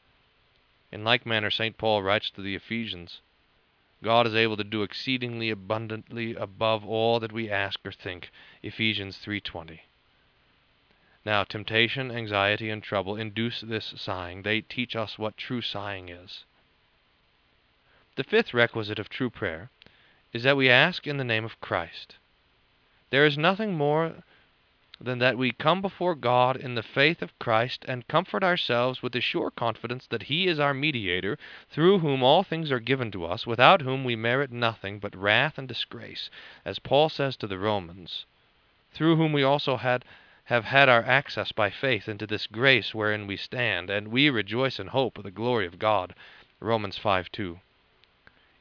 In 0.92 1.04
like 1.04 1.28
manner 1.28 1.52
St. 1.52 1.78
Paul 1.78 2.02
writes 2.02 2.32
to 2.32 2.42
the 2.42 2.56
Ephesians, 2.56 3.22
God 4.02 4.26
is 4.26 4.34
able 4.34 4.58
to 4.58 4.64
do 4.64 4.82
exceedingly 4.82 5.52
abundantly 5.52 6.34
above 6.34 6.84
all 6.84 7.20
that 7.20 7.32
we 7.32 7.48
ask 7.48 7.80
or 7.86 7.92
think. 7.92 8.32
Ephesians 8.64 9.20
3:20. 9.24 9.82
Now, 11.24 11.44
temptation, 11.44 12.12
anxiety, 12.12 12.70
and 12.70 12.82
trouble 12.82 13.16
induce 13.16 13.62
this 13.62 13.94
sighing. 13.96 14.42
They 14.42 14.62
teach 14.62 14.96
us 14.96 15.20
what 15.20 15.38
true 15.38 15.62
sighing 15.62 16.10
is. 16.10 16.46
The 18.16 18.24
fifth 18.24 18.54
requisite 18.54 19.00
of 19.00 19.08
true 19.08 19.30
prayer 19.30 19.70
is 20.34 20.44
that 20.44 20.58
we 20.58 20.70
ask 20.70 21.06
in 21.06 21.18
the 21.18 21.24
name 21.24 21.46
of 21.46 21.62
Christ. 21.62 22.16
There 23.12 23.26
is 23.26 23.38
nothing 23.38 23.76
more 23.76 24.24
than 25.00 25.20
that 25.20 25.38
we 25.38 25.52
come 25.52 25.82
before 25.82 26.16
God 26.16 26.56
in 26.56 26.76
the 26.76 26.84
faith 26.84 27.22
of 27.22 27.38
Christ 27.40 27.86
and 27.88 28.08
comfort 28.08 28.44
ourselves 28.44 29.02
with 29.02 29.14
the 29.14 29.22
sure 29.22 29.52
confidence 29.52 30.08
that 30.08 30.24
He 30.24 30.48
is 30.48 30.60
our 30.60 30.74
mediator, 30.74 31.38
through 31.70 32.00
whom 32.00 32.22
all 32.24 32.44
things 32.44 32.72
are 32.72 32.80
given 32.80 33.12
to 33.12 33.26
us, 33.26 33.48
without 33.48 33.82
whom 33.82 34.04
we 34.04 34.16
merit 34.16 34.52
nothing 34.52 35.00
but 35.00 35.16
wrath 35.16 35.58
and 35.58 35.68
disgrace, 35.68 36.30
as 36.64 36.80
Paul 36.80 37.10
says 37.10 37.36
to 37.38 37.48
the 37.48 37.58
Romans, 37.58 38.26
through 38.94 39.16
whom 39.16 39.34
we 39.34 39.44
also 39.44 39.78
had 39.78 40.06
have 40.52 40.66
had 40.66 40.90
our 40.90 41.04
access 41.06 41.54
by 41.54 41.70
faith 41.70 42.10
into 42.10 42.28
this 42.28 42.46
grace 42.46 42.94
wherein 42.94 43.26
we 43.26 43.38
stand, 43.38 43.90
and 43.90 44.10
we 44.10 44.30
rejoice 44.30 44.82
in 44.82 44.88
hope 44.88 45.18
of 45.18 45.24
the 45.24 45.32
glory 45.32 45.66
of 45.66 45.80
God. 45.80 46.14
Romans 46.60 46.98
5 46.98 47.32
2. 47.32 47.58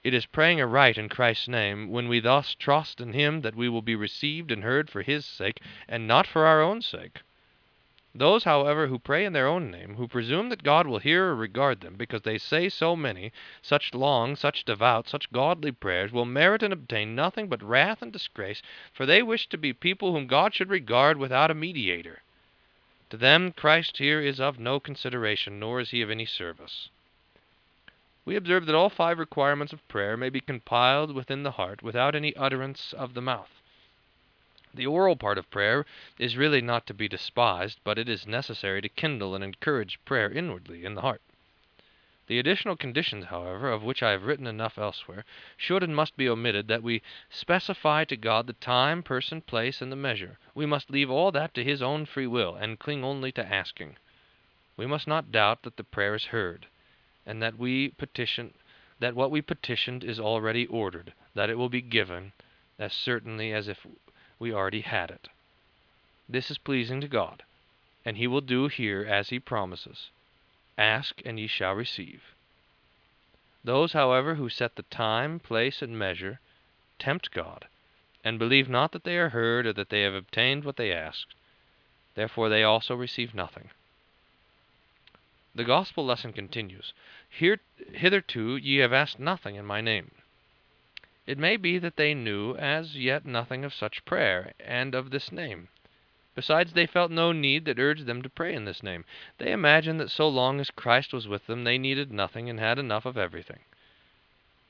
It 0.05 0.15
is 0.15 0.25
praying 0.25 0.61
aright 0.61 0.97
in 0.97 1.09
Christ's 1.09 1.49
name 1.49 1.89
when 1.89 2.07
we 2.07 2.21
thus 2.21 2.55
trust 2.55 3.01
in 3.01 3.13
Him 3.13 3.41
that 3.41 3.57
we 3.57 3.69
will 3.69 3.83
be 3.83 3.97
received 3.97 4.53
and 4.53 4.63
heard 4.63 4.89
for 4.89 5.03
His 5.03 5.27
sake, 5.27 5.61
and 5.89 6.07
not 6.07 6.29
for 6.29 6.47
our 6.47 6.63
own 6.63 6.81
sake. 6.81 7.23
Those, 8.15 8.45
however, 8.45 8.87
who 8.87 8.99
pray 8.99 9.25
in 9.25 9.33
their 9.33 9.47
own 9.47 9.71
name, 9.71 9.95
who 9.95 10.09
presume 10.09 10.49
that 10.49 10.63
God 10.63 10.87
will 10.87 10.99
hear 10.99 11.27
or 11.27 11.35
regard 11.35 11.81
them, 11.81 11.97
because 11.97 12.23
they 12.23 12.39
say 12.39 12.69
so 12.69 12.97
many, 12.97 13.33
such 13.63 13.95
long, 13.95 14.37
such 14.37 14.65
devout, 14.65 15.09
such 15.09 15.31
godly 15.33 15.73
prayers, 15.73 16.13
will 16.13 16.25
merit 16.25 16.63
and 16.63 16.73
obtain 16.73 17.15
nothing 17.15 17.49
but 17.49 17.63
wrath 17.63 18.03
and 18.03 18.13
disgrace, 18.13 18.63
for 18.93 19.07
they 19.07 19.23
wish 19.23 19.49
to 19.49 19.59
be 19.59 19.73
people 19.73 20.13
whom 20.13 20.27
God 20.27 20.55
should 20.55 20.71
regard 20.71 21.19
without 21.19 21.51
a 21.51 21.55
mediator. 21.55 22.23
To 23.11 23.17
them 23.17 23.53
Christ 23.53 23.99
here 23.99 24.21
is 24.21 24.41
of 24.41 24.59
no 24.59 24.81
consideration, 24.81 25.61
nor 25.61 25.81
is 25.81 25.91
he 25.91 26.03
of 26.03 26.11
any 26.11 26.27
service 26.27 26.89
we 28.31 28.37
observe 28.37 28.67
that 28.67 28.75
all 28.77 28.91
five 28.91 29.19
requirements 29.19 29.73
of 29.73 29.89
prayer 29.89 30.17
may 30.17 30.29
be 30.29 30.41
compiled 30.41 31.13
within 31.13 31.43
the 31.43 31.51
heart 31.51 31.83
without 31.83 32.15
any 32.15 32.37
utterance 32.37 32.93
of 32.93 33.15
the 33.15 33.21
mouth. 33.21 33.60
The 34.73 34.87
oral 34.87 35.17
part 35.17 35.37
of 35.37 35.51
prayer 35.51 35.85
is 36.19 36.37
really 36.37 36.61
not 36.61 36.87
to 36.87 36.95
be 36.95 37.09
despised, 37.09 37.81
but 37.83 37.99
it 37.99 38.09
is 38.09 38.27
necessary 38.27 38.81
to 38.81 38.89
kindle 38.89 39.35
and 39.35 39.43
encourage 39.43 39.99
prayer 40.05 40.31
inwardly 40.31 40.85
in 40.85 40.95
the 40.95 41.01
heart. 41.01 41.23
The 42.29 42.39
additional 42.39 42.77
conditions, 42.77 43.25
however, 43.25 43.71
of 43.71 43.83
which 43.83 44.03
I 44.03 44.13
have 44.13 44.23
written 44.25 44.47
enough 44.47 44.79
elsewhere, 44.79 45.25
should 45.57 45.83
and 45.83 45.97
must 45.97 46.17
be 46.17 46.29
omitted 46.29 46.69
that 46.69 46.85
we 46.85 47.03
specify 47.29 48.05
to 48.05 48.17
God 48.17 48.47
the 48.47 48.53
time, 48.53 49.03
person, 49.03 49.41
place, 49.41 49.83
and 49.83 49.91
the 49.91 49.97
measure. 49.97 50.39
We 50.55 50.67
must 50.67 50.91
leave 50.91 51.11
all 51.11 51.33
that 51.33 51.53
to 51.55 51.65
His 51.65 51.83
own 51.83 52.07
free 52.07 52.29
will, 52.29 52.55
and 52.55 52.79
cling 52.79 53.03
only 53.03 53.33
to 53.33 53.45
asking. 53.45 53.97
We 54.77 54.87
must 54.87 55.09
not 55.09 55.33
doubt 55.33 55.65
that 55.65 55.77
the 55.77 55.83
prayer 55.83 56.15
is 56.15 56.27
heard 56.27 56.67
and 57.27 57.43
that 57.43 57.59
we 57.59 57.89
petition 57.89 58.55
that 59.01 59.15
what 59.15 59.31
we 59.31 59.43
petitioned 59.43 60.05
is 60.05 60.21
already 60.21 60.67
ordered, 60.67 61.13
that 61.35 61.51
it 61.51 61.59
will 61.59 61.69
be 61.69 61.83
given 61.83 62.33
as 62.79 62.93
certainly 62.93 63.53
as 63.53 63.67
if 63.67 63.87
we 64.41 64.53
already 64.53 64.81
had 64.81 65.11
it. 65.11 65.29
This 66.29 66.51
is 66.51 66.59
pleasing 66.59 67.01
to 67.03 67.09
God, 67.09 67.45
and 68.05 68.17
he 68.17 68.27
will 68.27 68.41
do 68.41 68.67
here 68.67 69.05
as 69.05 69.29
he 69.29 69.39
promises. 69.39 70.11
Ask, 70.77 71.21
and 71.25 71.39
ye 71.39 71.47
shall 71.47 71.75
receive. 71.75 72.23
Those, 73.63 73.93
however, 73.93 74.37
who 74.37 74.49
set 74.49 74.75
the 74.77 74.83
time, 74.85 75.39
place, 75.39 75.83
and 75.83 75.99
measure, 75.99 76.41
tempt 76.99 77.31
God, 77.31 77.67
and 78.25 78.39
believe 78.39 78.69
not 78.69 78.93
that 78.93 79.05
they 79.05 79.19
are 79.19 79.29
heard 79.29 79.67
or 79.67 79.73
that 79.75 79.91
they 79.91 80.01
have 80.03 80.15
obtained 80.15 80.65
what 80.65 80.77
they 80.77 80.93
asked. 80.93 81.35
Therefore 82.15 82.49
they 82.49 82.65
also 82.65 82.95
receive 82.95 83.35
nothing. 83.35 83.71
The 85.55 85.65
gospel 85.65 86.07
lesson 86.07 86.33
continues 86.33 86.93
Hitherto 87.29 88.57
ye 88.57 88.79
have 88.79 88.93
asked 88.93 89.19
nothing 89.19 89.57
in 89.57 89.67
my 89.67 89.81
name. 89.81 90.11
It 91.27 91.37
may 91.37 91.59
be 91.59 91.77
that 91.77 91.97
they 91.97 92.15
knew 92.15 92.57
as 92.57 92.97
yet 92.97 93.27
nothing 93.27 93.63
of 93.63 93.75
such 93.75 94.07
prayer, 94.07 94.55
and 94.59 94.95
of 94.95 95.11
this 95.11 95.31
name. 95.31 95.69
Besides, 96.35 96.73
they 96.73 96.87
felt 96.87 97.11
no 97.11 97.31
need 97.33 97.67
that 97.67 97.79
urged 97.79 98.07
them 98.07 98.23
to 98.23 98.31
pray 98.31 98.55
in 98.55 98.65
this 98.65 98.83
name. 98.83 99.05
They 99.37 99.53
imagined 99.53 100.01
that 100.01 100.11
so 100.11 100.27
long 100.27 100.61
as 100.61 100.71
Christ 100.71 101.13
was 101.13 101.29
with 101.29 101.47
them, 101.47 101.65
they 101.65 101.77
needed 101.77 102.11
nothing 102.11 102.49
and 102.49 102.59
had 102.59 102.79
enough 102.79 103.05
of 103.05 103.19
everything. 103.19 103.61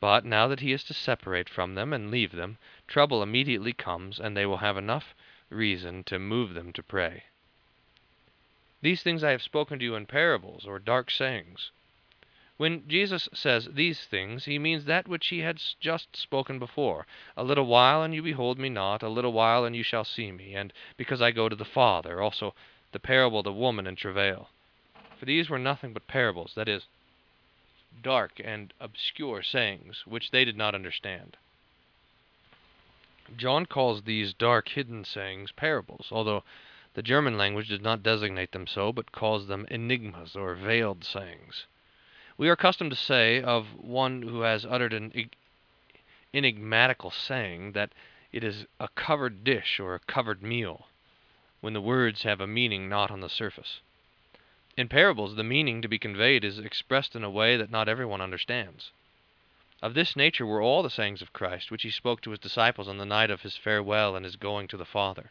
But 0.01 0.25
now 0.25 0.49
that 0.49 0.59
he 0.59 0.73
is 0.73 0.83
to 0.85 0.95
separate 0.95 1.49
from 1.49 1.77
them 1.77 1.93
and 1.93 2.11
leave 2.11 2.33
them, 2.33 2.59
trouble 2.89 3.23
immediately 3.23 3.73
comes, 3.73 4.19
and 4.19 4.37
they 4.37 4.47
will 4.47 4.57
have 4.57 4.77
enough 4.77 5.15
reason 5.51 6.03
to 6.05 6.19
move 6.19 6.55
them 6.55 6.73
to 6.73 6.83
pray. 6.83 7.27
These 8.83 9.05
things 9.05 9.23
I 9.23 9.31
have 9.31 9.43
spoken 9.43 9.79
to 9.79 9.85
you 9.85 9.95
in 9.95 10.07
parables 10.07 10.67
or 10.67 10.81
dark 10.81 11.13
sayings. 11.13 11.71
When 12.61 12.87
Jesus 12.87 13.27
says 13.33 13.71
these 13.73 14.05
things, 14.05 14.45
he 14.45 14.59
means 14.59 14.85
that 14.85 15.09
which 15.09 15.29
he 15.29 15.39
had 15.39 15.63
just 15.81 16.15
spoken 16.15 16.59
before 16.59 17.07
A 17.35 17.43
little 17.43 17.65
while, 17.65 18.03
and 18.03 18.15
you 18.15 18.23
behold 18.23 18.59
me 18.59 18.69
not, 18.69 19.03
a 19.03 19.09
little 19.09 19.33
while, 19.33 19.65
and 19.65 19.75
you 19.75 19.83
shall 19.83 20.05
see 20.05 20.31
me, 20.31 20.55
and 20.55 20.71
because 20.99 21.23
I 21.23 21.31
go 21.31 21.49
to 21.49 21.57
the 21.57 21.65
Father, 21.65 22.21
also 22.21 22.55
the 22.93 22.99
parable 22.99 23.39
of 23.39 23.45
the 23.45 23.53
woman 23.55 23.87
in 23.87 23.97
travail. 23.97 24.51
For 25.19 25.25
these 25.25 25.49
were 25.49 25.59
nothing 25.59 25.95
but 25.95 26.07
parables, 26.07 26.53
that 26.55 26.69
is, 26.69 26.87
dark 28.03 28.33
and 28.45 28.75
obscure 28.79 29.43
sayings, 29.43 30.07
which 30.07 30.31
they 30.31 30.45
did 30.45 30.59
not 30.59 30.75
understand. 30.75 31.39
John 33.39 33.65
calls 33.65 34.03
these 34.03 34.35
dark 34.35 34.69
hidden 34.69 35.07
sayings 35.07 35.51
parables, 35.51 36.09
although 36.13 36.45
the 36.93 37.03
German 37.03 37.39
language 37.39 37.69
does 37.69 37.81
not 37.81 38.03
designate 38.03 38.53
them 38.53 38.67
so, 38.67 38.93
but 38.93 39.13
calls 39.13 39.47
them 39.47 39.67
enigmas 39.71 40.37
or 40.37 40.55
veiled 40.55 41.05
sayings. 41.05 41.65
We 42.41 42.49
are 42.49 42.53
accustomed 42.53 42.91
to 42.91 42.97
say 42.97 43.43
of 43.43 43.67
one 43.75 44.23
who 44.23 44.41
has 44.41 44.65
uttered 44.65 44.95
an 44.95 45.13
enigmatical 46.33 47.11
saying 47.11 47.73
that 47.73 47.93
it 48.33 48.43
is 48.43 48.65
a 48.81 48.89
covered 48.89 49.45
dish 49.45 49.79
or 49.79 49.95
a 49.95 49.99
covered 49.99 50.43
meal, 50.43 50.87
when 51.61 51.75
the 51.75 51.83
words 51.83 52.23
have 52.23 52.41
a 52.41 52.47
meaning 52.47 52.89
not 52.89 53.11
on 53.11 53.21
the 53.21 53.29
surface. 53.29 53.81
In 54.75 54.89
parables, 54.89 55.37
the 55.37 55.45
meaning 55.45 55.83
to 55.83 55.89
be 55.89 55.99
conveyed 55.99 56.43
is 56.43 56.59
expressed 56.59 57.15
in 57.15 57.25
a 57.25 57.29
way 57.29 57.59
that 57.59 57.71
not 57.71 57.91
everyone 57.91 58.23
understands. 58.23 58.91
Of 59.83 59.93
this 59.93 60.17
nature 60.17 60.47
were 60.47 60.63
all 60.63 60.83
the 60.83 60.89
sayings 60.89 61.21
of 61.21 61.35
Christ, 61.35 61.71
which 61.71 61.83
he 61.83 61.91
spoke 61.91 62.23
to 62.23 62.31
his 62.31 62.41
disciples 62.41 62.89
on 62.89 62.97
the 62.97 63.05
night 63.05 63.31
of 63.31 63.43
his 63.43 63.59
farewell 63.59 64.17
and 64.17 64.25
his 64.25 64.37
going 64.37 64.67
to 64.69 64.79
the 64.79 64.87
Father. 64.87 65.31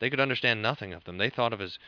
They 0.00 0.10
could 0.10 0.18
understand 0.18 0.60
nothing 0.60 0.92
of 0.92 1.04
them. 1.04 1.18
They 1.18 1.30
thought 1.30 1.52
of 1.52 1.60
his 1.60 1.78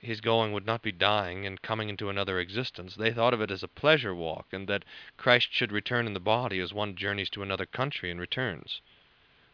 his 0.00 0.22
going 0.22 0.52
would 0.52 0.64
not 0.64 0.80
be 0.80 0.92
dying 0.92 1.46
and 1.46 1.60
coming 1.60 1.90
into 1.90 2.08
another 2.08 2.40
existence. 2.40 2.94
They 2.94 3.12
thought 3.12 3.34
of 3.34 3.42
it 3.42 3.50
as 3.50 3.62
a 3.62 3.68
pleasure 3.68 4.14
walk, 4.14 4.46
and 4.50 4.66
that 4.66 4.84
Christ 5.18 5.48
should 5.52 5.72
return 5.72 6.06
in 6.06 6.14
the 6.14 6.20
body 6.20 6.58
as 6.58 6.72
one 6.72 6.96
journeys 6.96 7.28
to 7.30 7.42
another 7.42 7.66
country 7.66 8.10
and 8.10 8.18
returns. 8.18 8.80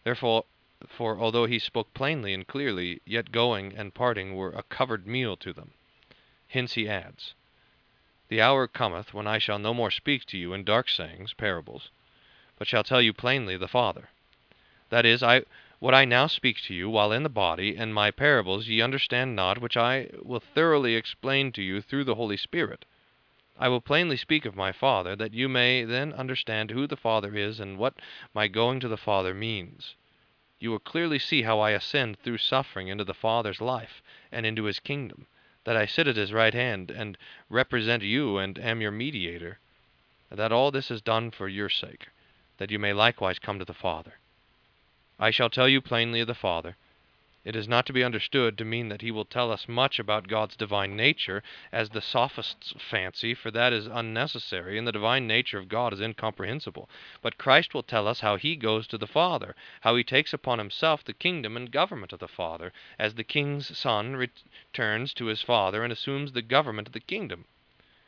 Therefore, 0.05 0.45
for 0.87 1.19
although 1.19 1.47
he 1.47 1.59
spoke 1.59 1.93
plainly 1.95 2.33
and 2.33 2.47
clearly, 2.47 3.00
yet 3.05 3.33
going 3.33 3.75
and 3.76 3.93
parting 3.93 4.37
were 4.37 4.53
a 4.53 4.62
covered 4.62 5.07
meal 5.07 5.37
to 5.38 5.53
them. 5.53 5.73
Hence 6.49 6.75
he 6.75 6.88
adds, 6.88 7.35
The 8.29 8.41
hour 8.41 8.69
cometh 8.69 9.12
when 9.12 9.26
I 9.26 9.38
shall 9.38 9.59
no 9.59 9.75
more 9.75 9.91
speak 9.91 10.26
to 10.26 10.38
you 10.38 10.53
in 10.53 10.62
dark 10.62 10.88
sayings, 10.88 11.33
parables, 11.33 11.91
but 12.57 12.69
shall 12.69 12.85
tell 12.85 13.03
you 13.03 13.12
plainly 13.12 13.57
the 13.57 13.67
Father. 13.67 14.11
That 14.91 15.05
is, 15.05 15.25
I 15.25 15.43
what 15.78 15.95
I 15.95 16.04
now 16.04 16.26
speak 16.26 16.62
to 16.62 16.75
you 16.75 16.88
while 16.88 17.12
in 17.12 17.23
the 17.23 17.28
body, 17.28 17.76
and 17.76 17.92
my 17.92 18.11
parables 18.11 18.66
ye 18.66 18.80
understand 18.80 19.37
not, 19.37 19.61
which 19.61 19.76
I 19.76 20.09
will 20.23 20.40
thoroughly 20.40 20.95
explain 20.95 21.52
to 21.52 21.62
you 21.62 21.80
through 21.80 22.04
the 22.04 22.14
Holy 22.14 22.37
Spirit. 22.37 22.85
I 23.59 23.68
will 23.68 23.80
plainly 23.80 24.16
speak 24.16 24.45
of 24.45 24.54
my 24.54 24.73
Father, 24.73 25.16
that 25.16 25.35
you 25.35 25.49
may 25.49 25.85
then 25.85 26.12
understand 26.12 26.71
who 26.71 26.87
the 26.87 26.97
Father 26.97 27.35
is 27.37 27.61
and 27.61 27.78
what 27.78 27.95
my 28.35 28.49
going 28.49 28.80
to 28.80 28.88
the 28.88 28.97
Father 28.97 29.35
means. 29.35 29.97
You 30.59 30.71
will 30.71 30.78
clearly 30.78 31.18
see 31.18 31.42
how 31.42 31.61
I 31.61 31.71
ascend 31.73 32.18
through 32.18 32.38
suffering 32.38 32.88
into 32.88 33.04
the 33.04 33.14
Father's 33.14 33.61
life 33.61 34.02
and 34.33 34.47
into 34.47 34.64
his 34.64 34.80
kingdom, 34.80 35.26
that 35.64 35.76
I 35.76 35.87
sit 35.87 36.09
at 36.09 36.16
his 36.16 36.33
right 36.33 36.54
hand 36.54 36.90
and 36.90 37.18
represent 37.50 38.02
you 38.02 38.38
and 38.38 38.59
am 38.59 38.80
your 38.80 38.90
mediator, 38.90 39.59
that 40.30 40.52
all 40.52 40.71
this 40.71 40.90
is 40.90 41.02
done 41.02 41.30
for 41.30 41.49
your 41.49 41.68
sake, 41.68 42.09
that 42.56 42.71
you 42.71 42.78
may 42.78 42.92
likewise 42.92 43.38
come 43.38 43.59
to 43.59 43.64
the 43.64 43.75
Father. 43.75 44.14
I 45.18 45.30
shall 45.30 45.49
tell 45.49 45.68
you 45.68 45.80
plainly 45.80 46.20
of 46.20 46.26
the 46.26 46.35
Father. 46.35 46.76
It 47.42 47.56
is 47.56 47.68
not 47.68 47.87
to 47.87 47.92
be 47.92 48.04
understood 48.04 48.58
to 48.58 48.64
mean 48.64 48.88
that 48.88 49.02
he 49.02 49.11
will 49.11 49.25
tell 49.25 49.50
us 49.50 49.68
much 49.68 49.99
about 49.99 50.28
God's 50.28 50.56
divine 50.56 50.94
nature, 50.94 51.42
as 51.73 51.90
the 51.90 52.02
sophists 52.02 52.75
fancy, 52.76 53.32
for 53.32 53.50
that 53.52 53.73
is 53.73 53.87
unnecessary, 53.87 54.76
and 54.76 54.87
the 54.87 54.92
divine 54.92 55.26
nature 55.26 55.56
of 55.56 55.68
God 55.68 55.92
is 55.92 56.00
incomprehensible. 56.00 56.90
But 57.23 57.38
Christ 57.38 57.73
will 57.73 57.85
tell 57.85 58.06
us 58.06 58.20
how 58.20 58.37
he 58.37 58.56
goes 58.56 58.87
to 58.88 58.99
the 58.99 59.06
Father, 59.06 59.54
how 59.82 59.96
he 59.96 60.04
takes 60.04 60.35
upon 60.35 60.58
himself 60.58 61.02
the 61.04 61.14
kingdom 61.14 61.56
and 61.56 61.70
government 61.70 62.12
of 62.12 62.18
the 62.18 62.28
Father, 62.28 62.73
as 62.99 63.14
the 63.14 63.25
king's 63.25 63.78
son 63.78 64.16
returns 64.16 65.14
to 65.14 65.26
his 65.26 65.40
Father 65.40 65.82
and 65.82 65.92
assumes 65.92 66.32
the 66.32 66.42
government 66.42 66.88
of 66.88 66.92
the 66.92 67.00
kingdom. 67.00 67.46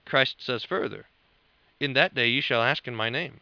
Christ 0.04 0.42
says 0.42 0.64
further, 0.64 1.06
In 1.80 1.92
that 1.94 2.14
day 2.14 2.28
ye 2.28 2.40
shall 2.40 2.62
ask 2.62 2.86
in 2.86 2.94
my 2.94 3.08
name. 3.08 3.40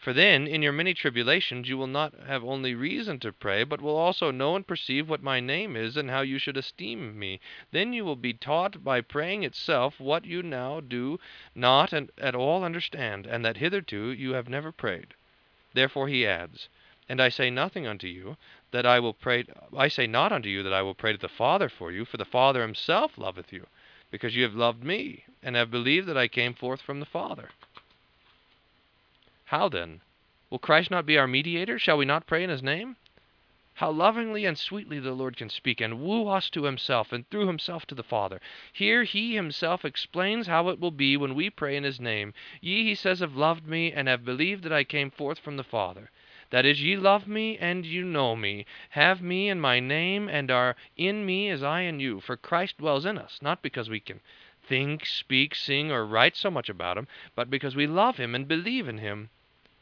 For 0.00 0.14
then, 0.14 0.46
in 0.46 0.62
your 0.62 0.72
many 0.72 0.94
tribulations, 0.94 1.68
you 1.68 1.76
will 1.76 1.86
not 1.86 2.14
have 2.26 2.42
only 2.42 2.74
reason 2.74 3.20
to 3.20 3.34
pray, 3.34 3.64
but 3.64 3.82
will 3.82 3.98
also 3.98 4.30
know 4.30 4.56
and 4.56 4.66
perceive 4.66 5.10
what 5.10 5.22
my 5.22 5.40
name 5.40 5.76
is, 5.76 5.94
and 5.94 6.08
how 6.08 6.22
you 6.22 6.38
should 6.38 6.56
esteem 6.56 7.18
me. 7.18 7.38
Then 7.70 7.92
you 7.92 8.06
will 8.06 8.16
be 8.16 8.32
taught 8.32 8.82
by 8.82 9.02
praying 9.02 9.42
itself 9.42 10.00
what 10.00 10.24
you 10.24 10.42
now 10.42 10.80
do 10.80 11.20
not 11.54 11.92
at 11.92 12.34
all 12.34 12.64
understand, 12.64 13.26
and 13.26 13.44
that 13.44 13.58
hitherto 13.58 14.10
you 14.10 14.32
have 14.32 14.48
never 14.48 14.72
prayed. 14.72 15.12
Therefore 15.74 16.08
he 16.08 16.26
adds, 16.26 16.70
And 17.06 17.20
I 17.20 17.28
say 17.28 17.50
nothing 17.50 17.86
unto 17.86 18.06
you 18.06 18.38
that 18.70 18.86
I 18.86 19.00
will 19.00 19.12
pray 19.12 19.44
I 19.76 19.88
say 19.88 20.06
not 20.06 20.32
unto 20.32 20.48
you 20.48 20.62
that 20.62 20.72
I 20.72 20.80
will 20.80 20.94
pray 20.94 21.12
to 21.12 21.18
the 21.18 21.28
Father 21.28 21.68
for 21.68 21.92
you, 21.92 22.06
for 22.06 22.16
the 22.16 22.24
Father 22.24 22.62
himself 22.62 23.18
loveth 23.18 23.52
you, 23.52 23.66
because 24.10 24.34
you 24.34 24.44
have 24.44 24.54
loved 24.54 24.82
me, 24.82 25.24
and 25.42 25.56
have 25.56 25.70
believed 25.70 26.06
that 26.06 26.16
I 26.16 26.26
came 26.26 26.54
forth 26.54 26.80
from 26.80 27.00
the 27.00 27.04
Father. 27.04 27.50
How 29.50 29.68
then? 29.68 30.00
Will 30.48 30.60
Christ 30.60 30.92
not 30.92 31.06
be 31.06 31.18
our 31.18 31.26
mediator? 31.26 31.76
Shall 31.76 31.96
we 31.96 32.04
not 32.04 32.28
pray 32.28 32.44
in 32.44 32.50
his 32.50 32.62
name? 32.62 32.94
How 33.74 33.90
lovingly 33.90 34.44
and 34.44 34.56
sweetly 34.56 35.00
the 35.00 35.10
Lord 35.10 35.36
can 35.36 35.48
speak 35.48 35.80
and 35.80 36.00
woo 36.00 36.28
us 36.28 36.50
to 36.50 36.66
himself 36.66 37.12
and 37.12 37.28
through 37.28 37.48
himself 37.48 37.84
to 37.86 37.96
the 37.96 38.04
Father. 38.04 38.40
Here 38.72 39.02
he 39.02 39.34
himself 39.34 39.84
explains 39.84 40.46
how 40.46 40.68
it 40.68 40.78
will 40.78 40.92
be 40.92 41.16
when 41.16 41.34
we 41.34 41.50
pray 41.50 41.74
in 41.74 41.82
his 41.82 41.98
name. 41.98 42.32
Ye, 42.60 42.84
he 42.84 42.94
says, 42.94 43.18
have 43.18 43.34
loved 43.34 43.66
me 43.66 43.90
and 43.92 44.06
have 44.06 44.24
believed 44.24 44.62
that 44.62 44.72
I 44.72 44.84
came 44.84 45.10
forth 45.10 45.40
from 45.40 45.56
the 45.56 45.64
Father. 45.64 46.12
That 46.50 46.64
is, 46.64 46.80
ye 46.80 46.96
love 46.96 47.26
me 47.26 47.58
and 47.58 47.84
you 47.84 48.04
know 48.04 48.36
me, 48.36 48.66
have 48.90 49.20
me 49.20 49.48
in 49.48 49.60
my 49.60 49.80
name, 49.80 50.28
and 50.28 50.48
are 50.52 50.76
in 50.96 51.26
me 51.26 51.50
as 51.50 51.64
I 51.64 51.80
in 51.80 51.98
you. 51.98 52.20
For 52.20 52.36
Christ 52.36 52.78
dwells 52.78 53.04
in 53.04 53.18
us, 53.18 53.40
not 53.42 53.62
because 53.62 53.90
we 53.90 53.98
can 53.98 54.20
think, 54.62 55.04
speak, 55.06 55.56
sing, 55.56 55.90
or 55.90 56.06
write 56.06 56.36
so 56.36 56.52
much 56.52 56.68
about 56.68 56.96
him, 56.96 57.08
but 57.34 57.50
because 57.50 57.74
we 57.74 57.88
love 57.88 58.16
him 58.16 58.36
and 58.36 58.46
believe 58.46 58.86
in 58.86 58.98
him. 58.98 59.28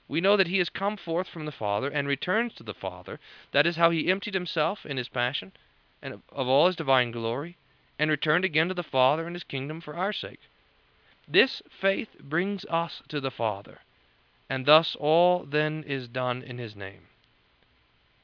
We 0.09 0.23
know 0.23 0.39
that 0.39 0.47
he 0.49 0.57
has 0.59 0.71
come 0.71 0.97
forth 0.97 1.29
from 1.29 1.45
the 1.45 1.53
Father 1.53 1.89
and 1.89 2.09
returns 2.09 2.55
to 2.55 2.63
the 2.63 2.73
Father. 2.73 3.21
That 3.53 3.67
is 3.67 3.77
how 3.77 3.91
he 3.91 4.11
emptied 4.11 4.33
himself 4.33 4.87
in 4.87 4.97
his 4.97 5.09
passion 5.09 5.53
and 6.01 6.23
of 6.33 6.49
all 6.49 6.67
his 6.67 6.77
divine 6.77 7.11
glory, 7.11 7.57
and 7.99 8.11
returned 8.11 8.45
again 8.45 8.69
to 8.69 8.75
the 8.75 8.83
Father 8.83 9.27
and 9.27 9.35
his 9.35 9.45
kingdom 9.45 9.81
for 9.81 9.95
our 9.95 10.13
sake. 10.13 10.41
This 11.27 11.61
faith 11.69 12.09
brings 12.21 12.65
us 12.67 13.03
to 13.09 13.21
the 13.21 13.31
Father, 13.31 13.81
and 14.49 14.65
thus 14.65 14.97
all 14.99 15.45
then 15.45 15.85
is 15.85 16.09
done 16.09 16.43
in 16.43 16.57
his 16.57 16.75
name. 16.75 17.03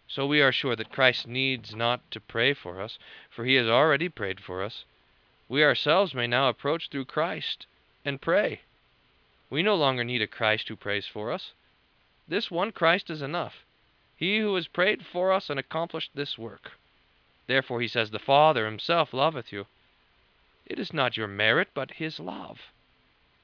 So 0.07 0.27
we 0.27 0.41
are 0.41 0.53
sure 0.53 0.77
that 0.77 0.93
Christ 0.93 1.27
needs 1.27 1.75
not 1.75 2.11
to 2.13 2.21
pray 2.21 2.55
for 2.55 2.81
us, 2.81 2.99
for 3.29 3.45
he 3.45 3.57
has 3.57 3.67
already 3.67 4.09
prayed 4.09 4.41
for 4.41 4.63
us. 4.63 4.85
We 5.49 5.65
ourselves 5.65 6.15
may 6.15 6.27
now 6.27 6.49
approach 6.49 6.89
through 6.89 7.07
Christ 7.07 7.67
and 8.05 8.23
pray. 8.23 8.61
We 9.51 9.63
no 9.63 9.75
longer 9.75 10.05
need 10.05 10.23
a 10.23 10.27
Christ 10.27 10.69
who 10.69 10.77
prays 10.77 11.07
for 11.07 11.31
us. 11.31 11.53
This 12.27 12.51
one 12.51 12.73
Christ 12.73 13.11
is 13.11 13.21
enough. 13.21 13.67
He 14.17 14.39
who 14.39 14.55
has 14.55 14.67
prayed 14.67 15.05
for 15.05 15.31
us 15.31 15.51
and 15.51 15.61
accomplished 15.61 16.13
this 16.15 16.39
work. 16.39 16.73
Therefore 17.47 17.83
he 17.83 17.89
says, 17.89 18.11
The 18.11 18.19
Father 18.19 18.65
himself 18.65 19.13
loveth 19.13 19.53
you. 19.53 19.67
It 20.65 20.79
is 20.79 20.95
not 20.95 21.19
your 21.19 21.29
merit, 21.29 21.69
but 21.75 21.91
his 21.91 22.19
love. 22.19 22.73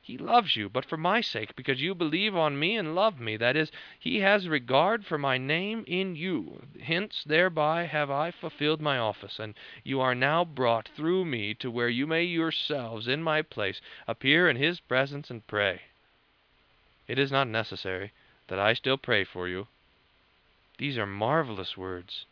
He 0.01 0.17
loves 0.17 0.57
you, 0.57 0.71
but 0.71 0.87
for 0.87 0.97
my 0.97 1.21
sake, 1.21 1.55
because 1.55 1.83
you 1.83 1.95
believe 1.95 2.35
on 2.35 2.59
me 2.59 2.75
and 2.75 2.95
love 2.95 3.21
me. 3.21 3.37
That 3.37 3.55
is, 3.55 3.71
he 3.99 4.21
has 4.21 4.49
regard 4.49 5.05
for 5.05 5.19
my 5.19 5.37
name 5.37 5.85
in 5.87 6.17
you. 6.17 6.67
Hence, 6.83 7.23
thereby 7.23 7.83
have 7.85 8.11
I 8.11 8.31
fulfilled 8.31 8.81
my 8.81 8.97
office, 8.97 9.39
and 9.39 9.55
you 9.85 10.01
are 10.01 10.15
now 10.15 10.43
brought 10.47 10.89
through 10.89 11.27
me 11.27 11.53
to 11.57 11.71
where 11.71 11.91
you 11.91 12.07
may 12.07 12.25
yourselves, 12.25 13.07
in 13.07 13.23
my 13.23 13.43
place, 13.43 13.83
appear 14.09 14.49
in 14.49 14.57
his 14.57 14.81
presence 14.81 15.29
and 15.29 15.47
pray. 15.47 15.83
It 17.07 17.19
is 17.19 17.31
not 17.31 17.47
necessary 17.47 18.13
that 18.51 18.59
I 18.59 18.75
still 18.75 18.99
pray 18.99 19.23
for 19.23 19.47
you. 19.47 19.69
These 20.77 20.99
are 20.99 21.07
marvelous 21.07 21.77
words. 21.77 22.27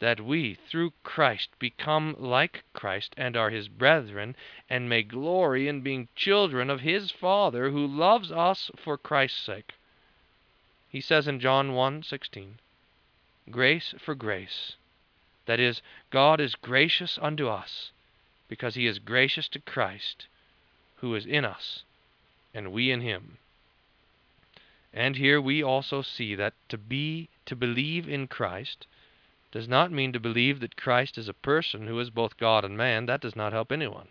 That 0.00 0.20
we, 0.20 0.54
through 0.54 0.92
Christ, 1.02 1.48
become 1.58 2.14
like 2.18 2.62
Christ 2.74 3.14
and 3.16 3.36
are 3.38 3.48
his 3.48 3.66
brethren, 3.66 4.36
and 4.68 4.86
may 4.86 5.02
glory 5.02 5.66
in 5.66 5.80
being 5.80 6.08
children 6.14 6.68
of 6.68 6.82
his 6.82 7.10
Father 7.10 7.70
who 7.70 7.86
loves 7.86 8.30
us 8.30 8.70
for 8.76 8.98
Christ's 8.98 9.40
sake. 9.40 9.72
He 10.90 11.00
says 11.00 11.26
in 11.26 11.40
John 11.40 11.70
1:16, 11.70 12.58
Grace 13.50 13.94
for 13.98 14.14
grace. 14.14 14.76
That 15.46 15.58
is, 15.58 15.80
God 16.10 16.38
is 16.38 16.54
gracious 16.54 17.18
unto 17.22 17.48
us, 17.48 17.92
because 18.48 18.74
he 18.74 18.86
is 18.86 18.98
gracious 18.98 19.48
to 19.48 19.60
Christ, 19.60 20.26
who 20.96 21.14
is 21.14 21.24
in 21.24 21.46
us, 21.46 21.84
and 22.52 22.72
we 22.72 22.90
in 22.90 23.00
him. 23.00 23.38
And 24.98 25.16
here 25.16 25.42
we 25.42 25.62
also 25.62 26.00
see 26.00 26.34
that 26.36 26.54
to 26.70 26.78
be 26.78 27.28
to 27.44 27.54
believe 27.54 28.08
in 28.08 28.26
Christ 28.28 28.86
does 29.52 29.68
not 29.68 29.92
mean 29.92 30.10
to 30.14 30.18
believe 30.18 30.60
that 30.60 30.78
Christ 30.78 31.18
is 31.18 31.28
a 31.28 31.34
person 31.34 31.86
who 31.86 32.00
is 32.00 32.08
both 32.08 32.38
God 32.38 32.64
and 32.64 32.78
man. 32.78 33.04
That 33.04 33.20
does 33.20 33.36
not 33.36 33.52
help 33.52 33.70
anyone. 33.70 34.08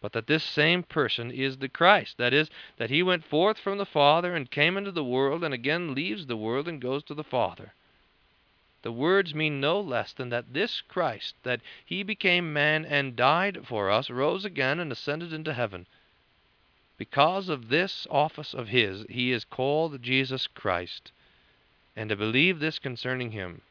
But 0.00 0.12
that 0.12 0.28
this 0.28 0.44
same 0.44 0.84
person 0.84 1.32
is 1.32 1.58
the 1.58 1.68
Christ. 1.68 2.16
That 2.16 2.32
is, 2.32 2.48
that 2.76 2.90
he 2.90 3.02
went 3.02 3.24
forth 3.24 3.58
from 3.58 3.78
the 3.78 3.84
Father 3.84 4.36
and 4.36 4.48
came 4.48 4.76
into 4.76 4.92
the 4.92 5.02
world 5.02 5.42
and 5.42 5.52
again 5.52 5.96
leaves 5.96 6.26
the 6.26 6.36
world 6.36 6.68
and 6.68 6.80
goes 6.80 7.02
to 7.02 7.14
the 7.14 7.24
Father. 7.24 7.74
The 8.82 8.92
words 8.92 9.34
mean 9.34 9.60
no 9.60 9.80
less 9.80 10.12
than 10.12 10.28
that 10.28 10.54
this 10.54 10.80
Christ, 10.80 11.34
that 11.42 11.60
he 11.84 12.04
became 12.04 12.52
man 12.52 12.84
and 12.84 13.16
died 13.16 13.66
for 13.66 13.90
us, 13.90 14.10
rose 14.10 14.44
again 14.44 14.78
and 14.78 14.92
ascended 14.92 15.32
into 15.32 15.54
heaven 15.54 15.88
because 16.98 17.48
of 17.48 17.68
this 17.68 18.06
office 18.10 18.52
of 18.52 18.68
his, 18.68 19.06
he 19.08 19.32
is 19.32 19.44
called 19.44 20.02
Jesus 20.02 20.48
Christ. 20.48 21.12
And 21.96 22.10
to 22.10 22.16
believe 22.16 22.58
this 22.58 22.78
concerning 22.78 23.30
him, 23.30 23.62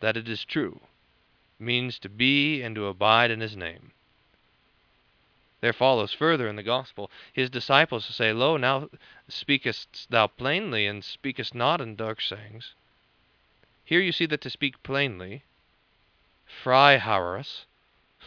that 0.00 0.16
it 0.16 0.28
is 0.28 0.44
true, 0.44 0.80
means 1.58 1.98
to 2.00 2.08
be 2.08 2.62
and 2.62 2.74
to 2.74 2.86
abide 2.86 3.30
in 3.30 3.40
his 3.40 3.56
name. 3.56 3.92
There 5.60 5.72
follows 5.72 6.12
further 6.12 6.48
in 6.48 6.56
the 6.56 6.62
gospel 6.62 7.10
his 7.32 7.50
disciples 7.50 8.06
to 8.06 8.12
say, 8.12 8.32
Lo, 8.32 8.56
now 8.56 8.88
speakest 9.28 10.10
thou 10.10 10.26
plainly, 10.26 10.86
and 10.86 11.04
speakest 11.04 11.54
not 11.54 11.80
in 11.80 11.96
dark 11.96 12.20
sayings. 12.20 12.74
Here 13.84 14.00
you 14.00 14.12
see 14.12 14.26
that 14.26 14.40
to 14.42 14.50
speak 14.50 14.82
plainly, 14.82 15.44
frei 16.46 16.98
heraus, 16.98 17.64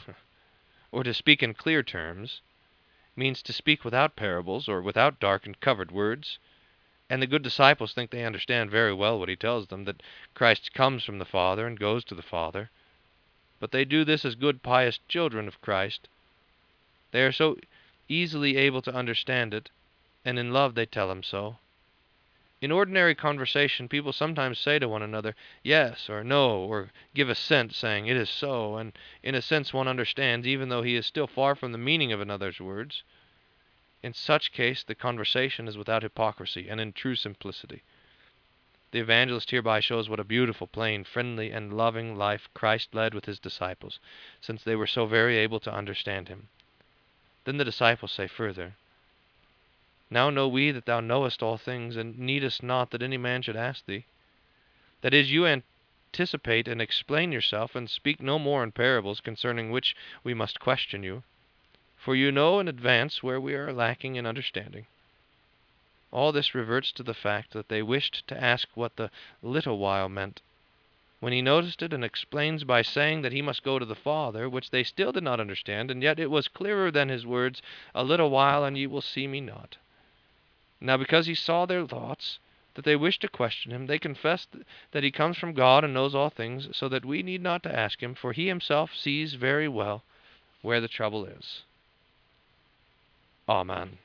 or 0.91 1.03
to 1.03 1.13
speak 1.13 1.43
in 1.43 1.53
clear 1.53 1.83
terms, 1.83 2.41
means 3.19 3.43
to 3.43 3.53
speak 3.53 3.83
without 3.83 4.15
parables 4.15 4.67
or 4.67 4.81
without 4.81 5.19
dark 5.19 5.45
and 5.45 5.59
covered 5.59 5.91
words. 5.91 6.39
And 7.09 7.21
the 7.21 7.27
good 7.27 7.43
disciples 7.43 7.93
think 7.93 8.09
they 8.09 8.23
understand 8.23 8.71
very 8.71 8.93
well 8.93 9.19
what 9.19 9.29
he 9.29 9.35
tells 9.35 9.67
them 9.67 9.83
that 9.83 10.01
Christ 10.33 10.73
comes 10.73 11.03
from 11.03 11.19
the 11.19 11.25
Father 11.25 11.67
and 11.67 11.77
goes 11.77 12.03
to 12.05 12.15
the 12.15 12.21
Father. 12.21 12.71
But 13.59 13.71
they 13.71 13.83
do 13.83 14.03
this 14.03 14.23
as 14.23 14.35
good, 14.35 14.63
pious 14.63 14.99
children 15.07 15.47
of 15.47 15.61
Christ. 15.61 16.07
They 17.11 17.23
are 17.23 17.31
so 17.31 17.57
easily 18.07 18.57
able 18.57 18.81
to 18.83 18.95
understand 18.95 19.53
it, 19.53 19.69
and 20.23 20.39
in 20.39 20.53
love 20.53 20.75
they 20.75 20.85
tell 20.85 21.11
him 21.11 21.21
so. 21.21 21.57
In 22.61 22.71
ordinary 22.71 23.15
conversation, 23.15 23.87
people 23.87 24.11
sometimes 24.11 24.59
say 24.59 24.79
to 24.79 24.89
one 24.89 25.01
another, 25.01 25.33
yes 25.63 26.09
or 26.09 26.25
no, 26.25 26.57
or 26.59 26.91
give 27.13 27.29
assent, 27.29 27.73
saying, 27.73 28.07
it 28.07 28.17
is 28.17 28.29
so, 28.29 28.75
and 28.75 28.91
in 29.23 29.33
a 29.33 29.41
sense 29.41 29.71
one 29.71 29.87
understands, 29.87 30.45
even 30.45 30.67
though 30.67 30.81
he 30.81 30.95
is 30.95 31.05
still 31.05 31.27
far 31.27 31.55
from 31.55 31.71
the 31.71 31.77
meaning 31.77 32.11
of 32.11 32.19
another's 32.19 32.59
words. 32.59 33.03
In 34.03 34.13
such 34.13 34.51
case, 34.51 34.83
the 34.83 34.93
conversation 34.93 35.69
is 35.69 35.77
without 35.77 36.03
hypocrisy 36.03 36.67
and 36.67 36.81
in 36.81 36.91
true 36.91 37.15
simplicity. 37.15 37.81
The 38.91 38.99
evangelist 38.99 39.51
hereby 39.51 39.79
shows 39.79 40.09
what 40.09 40.19
a 40.19 40.25
beautiful, 40.25 40.67
plain, 40.67 41.05
friendly, 41.05 41.51
and 41.51 41.77
loving 41.77 42.17
life 42.17 42.49
Christ 42.53 42.93
led 42.93 43.13
with 43.13 43.25
his 43.25 43.39
disciples, 43.39 44.01
since 44.41 44.63
they 44.63 44.75
were 44.75 44.87
so 44.87 45.05
very 45.05 45.37
able 45.37 45.61
to 45.61 45.73
understand 45.73 46.27
him. 46.27 46.49
Then 47.45 47.55
the 47.55 47.63
disciples 47.63 48.11
say 48.11 48.27
further, 48.27 48.75
now 50.11 50.31
know 50.31 50.47
we 50.47 50.71
that 50.71 50.85
thou 50.85 50.99
knowest 50.99 51.43
all 51.43 51.57
things, 51.57 51.95
and 51.95 52.17
needest 52.17 52.63
not 52.63 52.89
that 52.89 53.03
any 53.03 53.17
man 53.17 53.43
should 53.43 53.55
ask 53.55 53.85
thee. 53.85 54.05
That 55.01 55.13
is, 55.13 55.31
you 55.31 55.45
anticipate 55.45 56.67
and 56.67 56.81
explain 56.81 57.31
yourself, 57.31 57.75
and 57.75 57.87
speak 57.87 58.19
no 58.19 58.39
more 58.39 58.63
in 58.63 58.71
parables 58.71 59.21
concerning 59.21 59.69
which 59.69 59.95
we 60.23 60.33
must 60.33 60.59
question 60.59 61.03
you. 61.03 61.21
For 61.95 62.15
you 62.15 62.31
know 62.31 62.59
in 62.59 62.67
advance 62.67 63.21
where 63.21 63.39
we 63.39 63.53
are 63.53 63.71
lacking 63.71 64.15
in 64.15 64.25
understanding. 64.25 64.87
All 66.11 66.31
this 66.31 66.55
reverts 66.55 66.91
to 66.93 67.03
the 67.03 67.13
fact 67.13 67.51
that 67.51 67.69
they 67.69 67.83
wished 67.83 68.27
to 68.29 68.43
ask 68.43 68.67
what 68.73 68.95
the 68.95 69.11
little 69.43 69.77
while 69.77 70.09
meant, 70.09 70.41
when 71.19 71.33
he 71.33 71.41
noticed 71.43 71.83
it 71.83 71.93
and 71.93 72.03
explains 72.03 72.63
by 72.63 72.81
saying 72.81 73.21
that 73.21 73.33
he 73.33 73.43
must 73.43 73.61
go 73.61 73.77
to 73.77 73.85
the 73.85 73.93
Father, 73.93 74.49
which 74.49 74.71
they 74.71 74.83
still 74.83 75.11
did 75.11 75.23
not 75.23 75.39
understand, 75.39 75.91
and 75.91 76.01
yet 76.01 76.19
it 76.19 76.31
was 76.31 76.47
clearer 76.47 76.89
than 76.89 77.09
his 77.09 77.27
words, 77.27 77.61
A 77.93 78.03
little 78.03 78.31
while, 78.31 78.63
and 78.63 78.75
ye 78.75 78.87
will 78.87 79.01
see 79.01 79.27
me 79.27 79.39
not. 79.39 79.77
Now, 80.81 80.97
because 80.97 81.25
he 81.25 81.35
saw 81.35 81.65
their 81.65 81.85
thoughts, 81.85 82.39
that 82.75 82.85
they 82.85 82.95
wished 82.95 83.21
to 83.21 83.27
question 83.27 83.71
him, 83.71 83.87
they 83.87 83.99
confessed 83.99 84.55
that 84.91 85.03
he 85.03 85.11
comes 85.11 85.37
from 85.37 85.53
God 85.53 85.83
and 85.83 85.93
knows 85.93 86.15
all 86.15 86.29
things, 86.29 86.69
so 86.71 86.87
that 86.87 87.03
we 87.03 87.21
need 87.21 87.41
not 87.41 87.63
to 87.63 87.77
ask 87.77 88.01
him, 88.01 88.15
for 88.15 88.31
he 88.31 88.47
himself 88.47 88.95
sees 88.95 89.33
very 89.33 89.67
well 89.67 90.03
where 90.61 90.79
the 90.79 90.87
trouble 90.87 91.25
is. 91.25 91.63
Amen. 93.49 93.97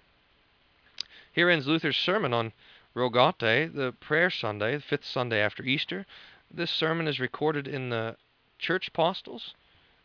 Here 1.33 1.51
ends 1.51 1.67
Luther's 1.67 1.97
sermon 1.97 2.33
on 2.33 2.53
Rogate, 2.95 3.75
the 3.75 3.95
prayer 4.01 4.31
Sunday, 4.31 4.77
the 4.77 4.83
fifth 4.83 5.05
Sunday 5.05 5.41
after 5.41 5.63
Easter. 5.63 6.07
This 6.51 6.71
sermon 6.71 7.07
is 7.07 7.21
recorded 7.21 7.69
in 7.69 7.91
the 7.91 8.17
Church 8.59 8.93
Postils, 8.93 9.55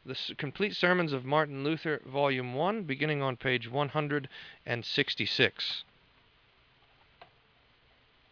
the 0.05 0.17
complete 0.38 0.75
sermons 0.75 1.13
of 1.13 1.25
Martin 1.25 1.63
Luther, 1.63 2.01
Volume 2.05 2.53
1, 2.53 2.84
beginning 2.84 3.21
on 3.21 3.38
page 3.38 3.69
166. 3.69 5.84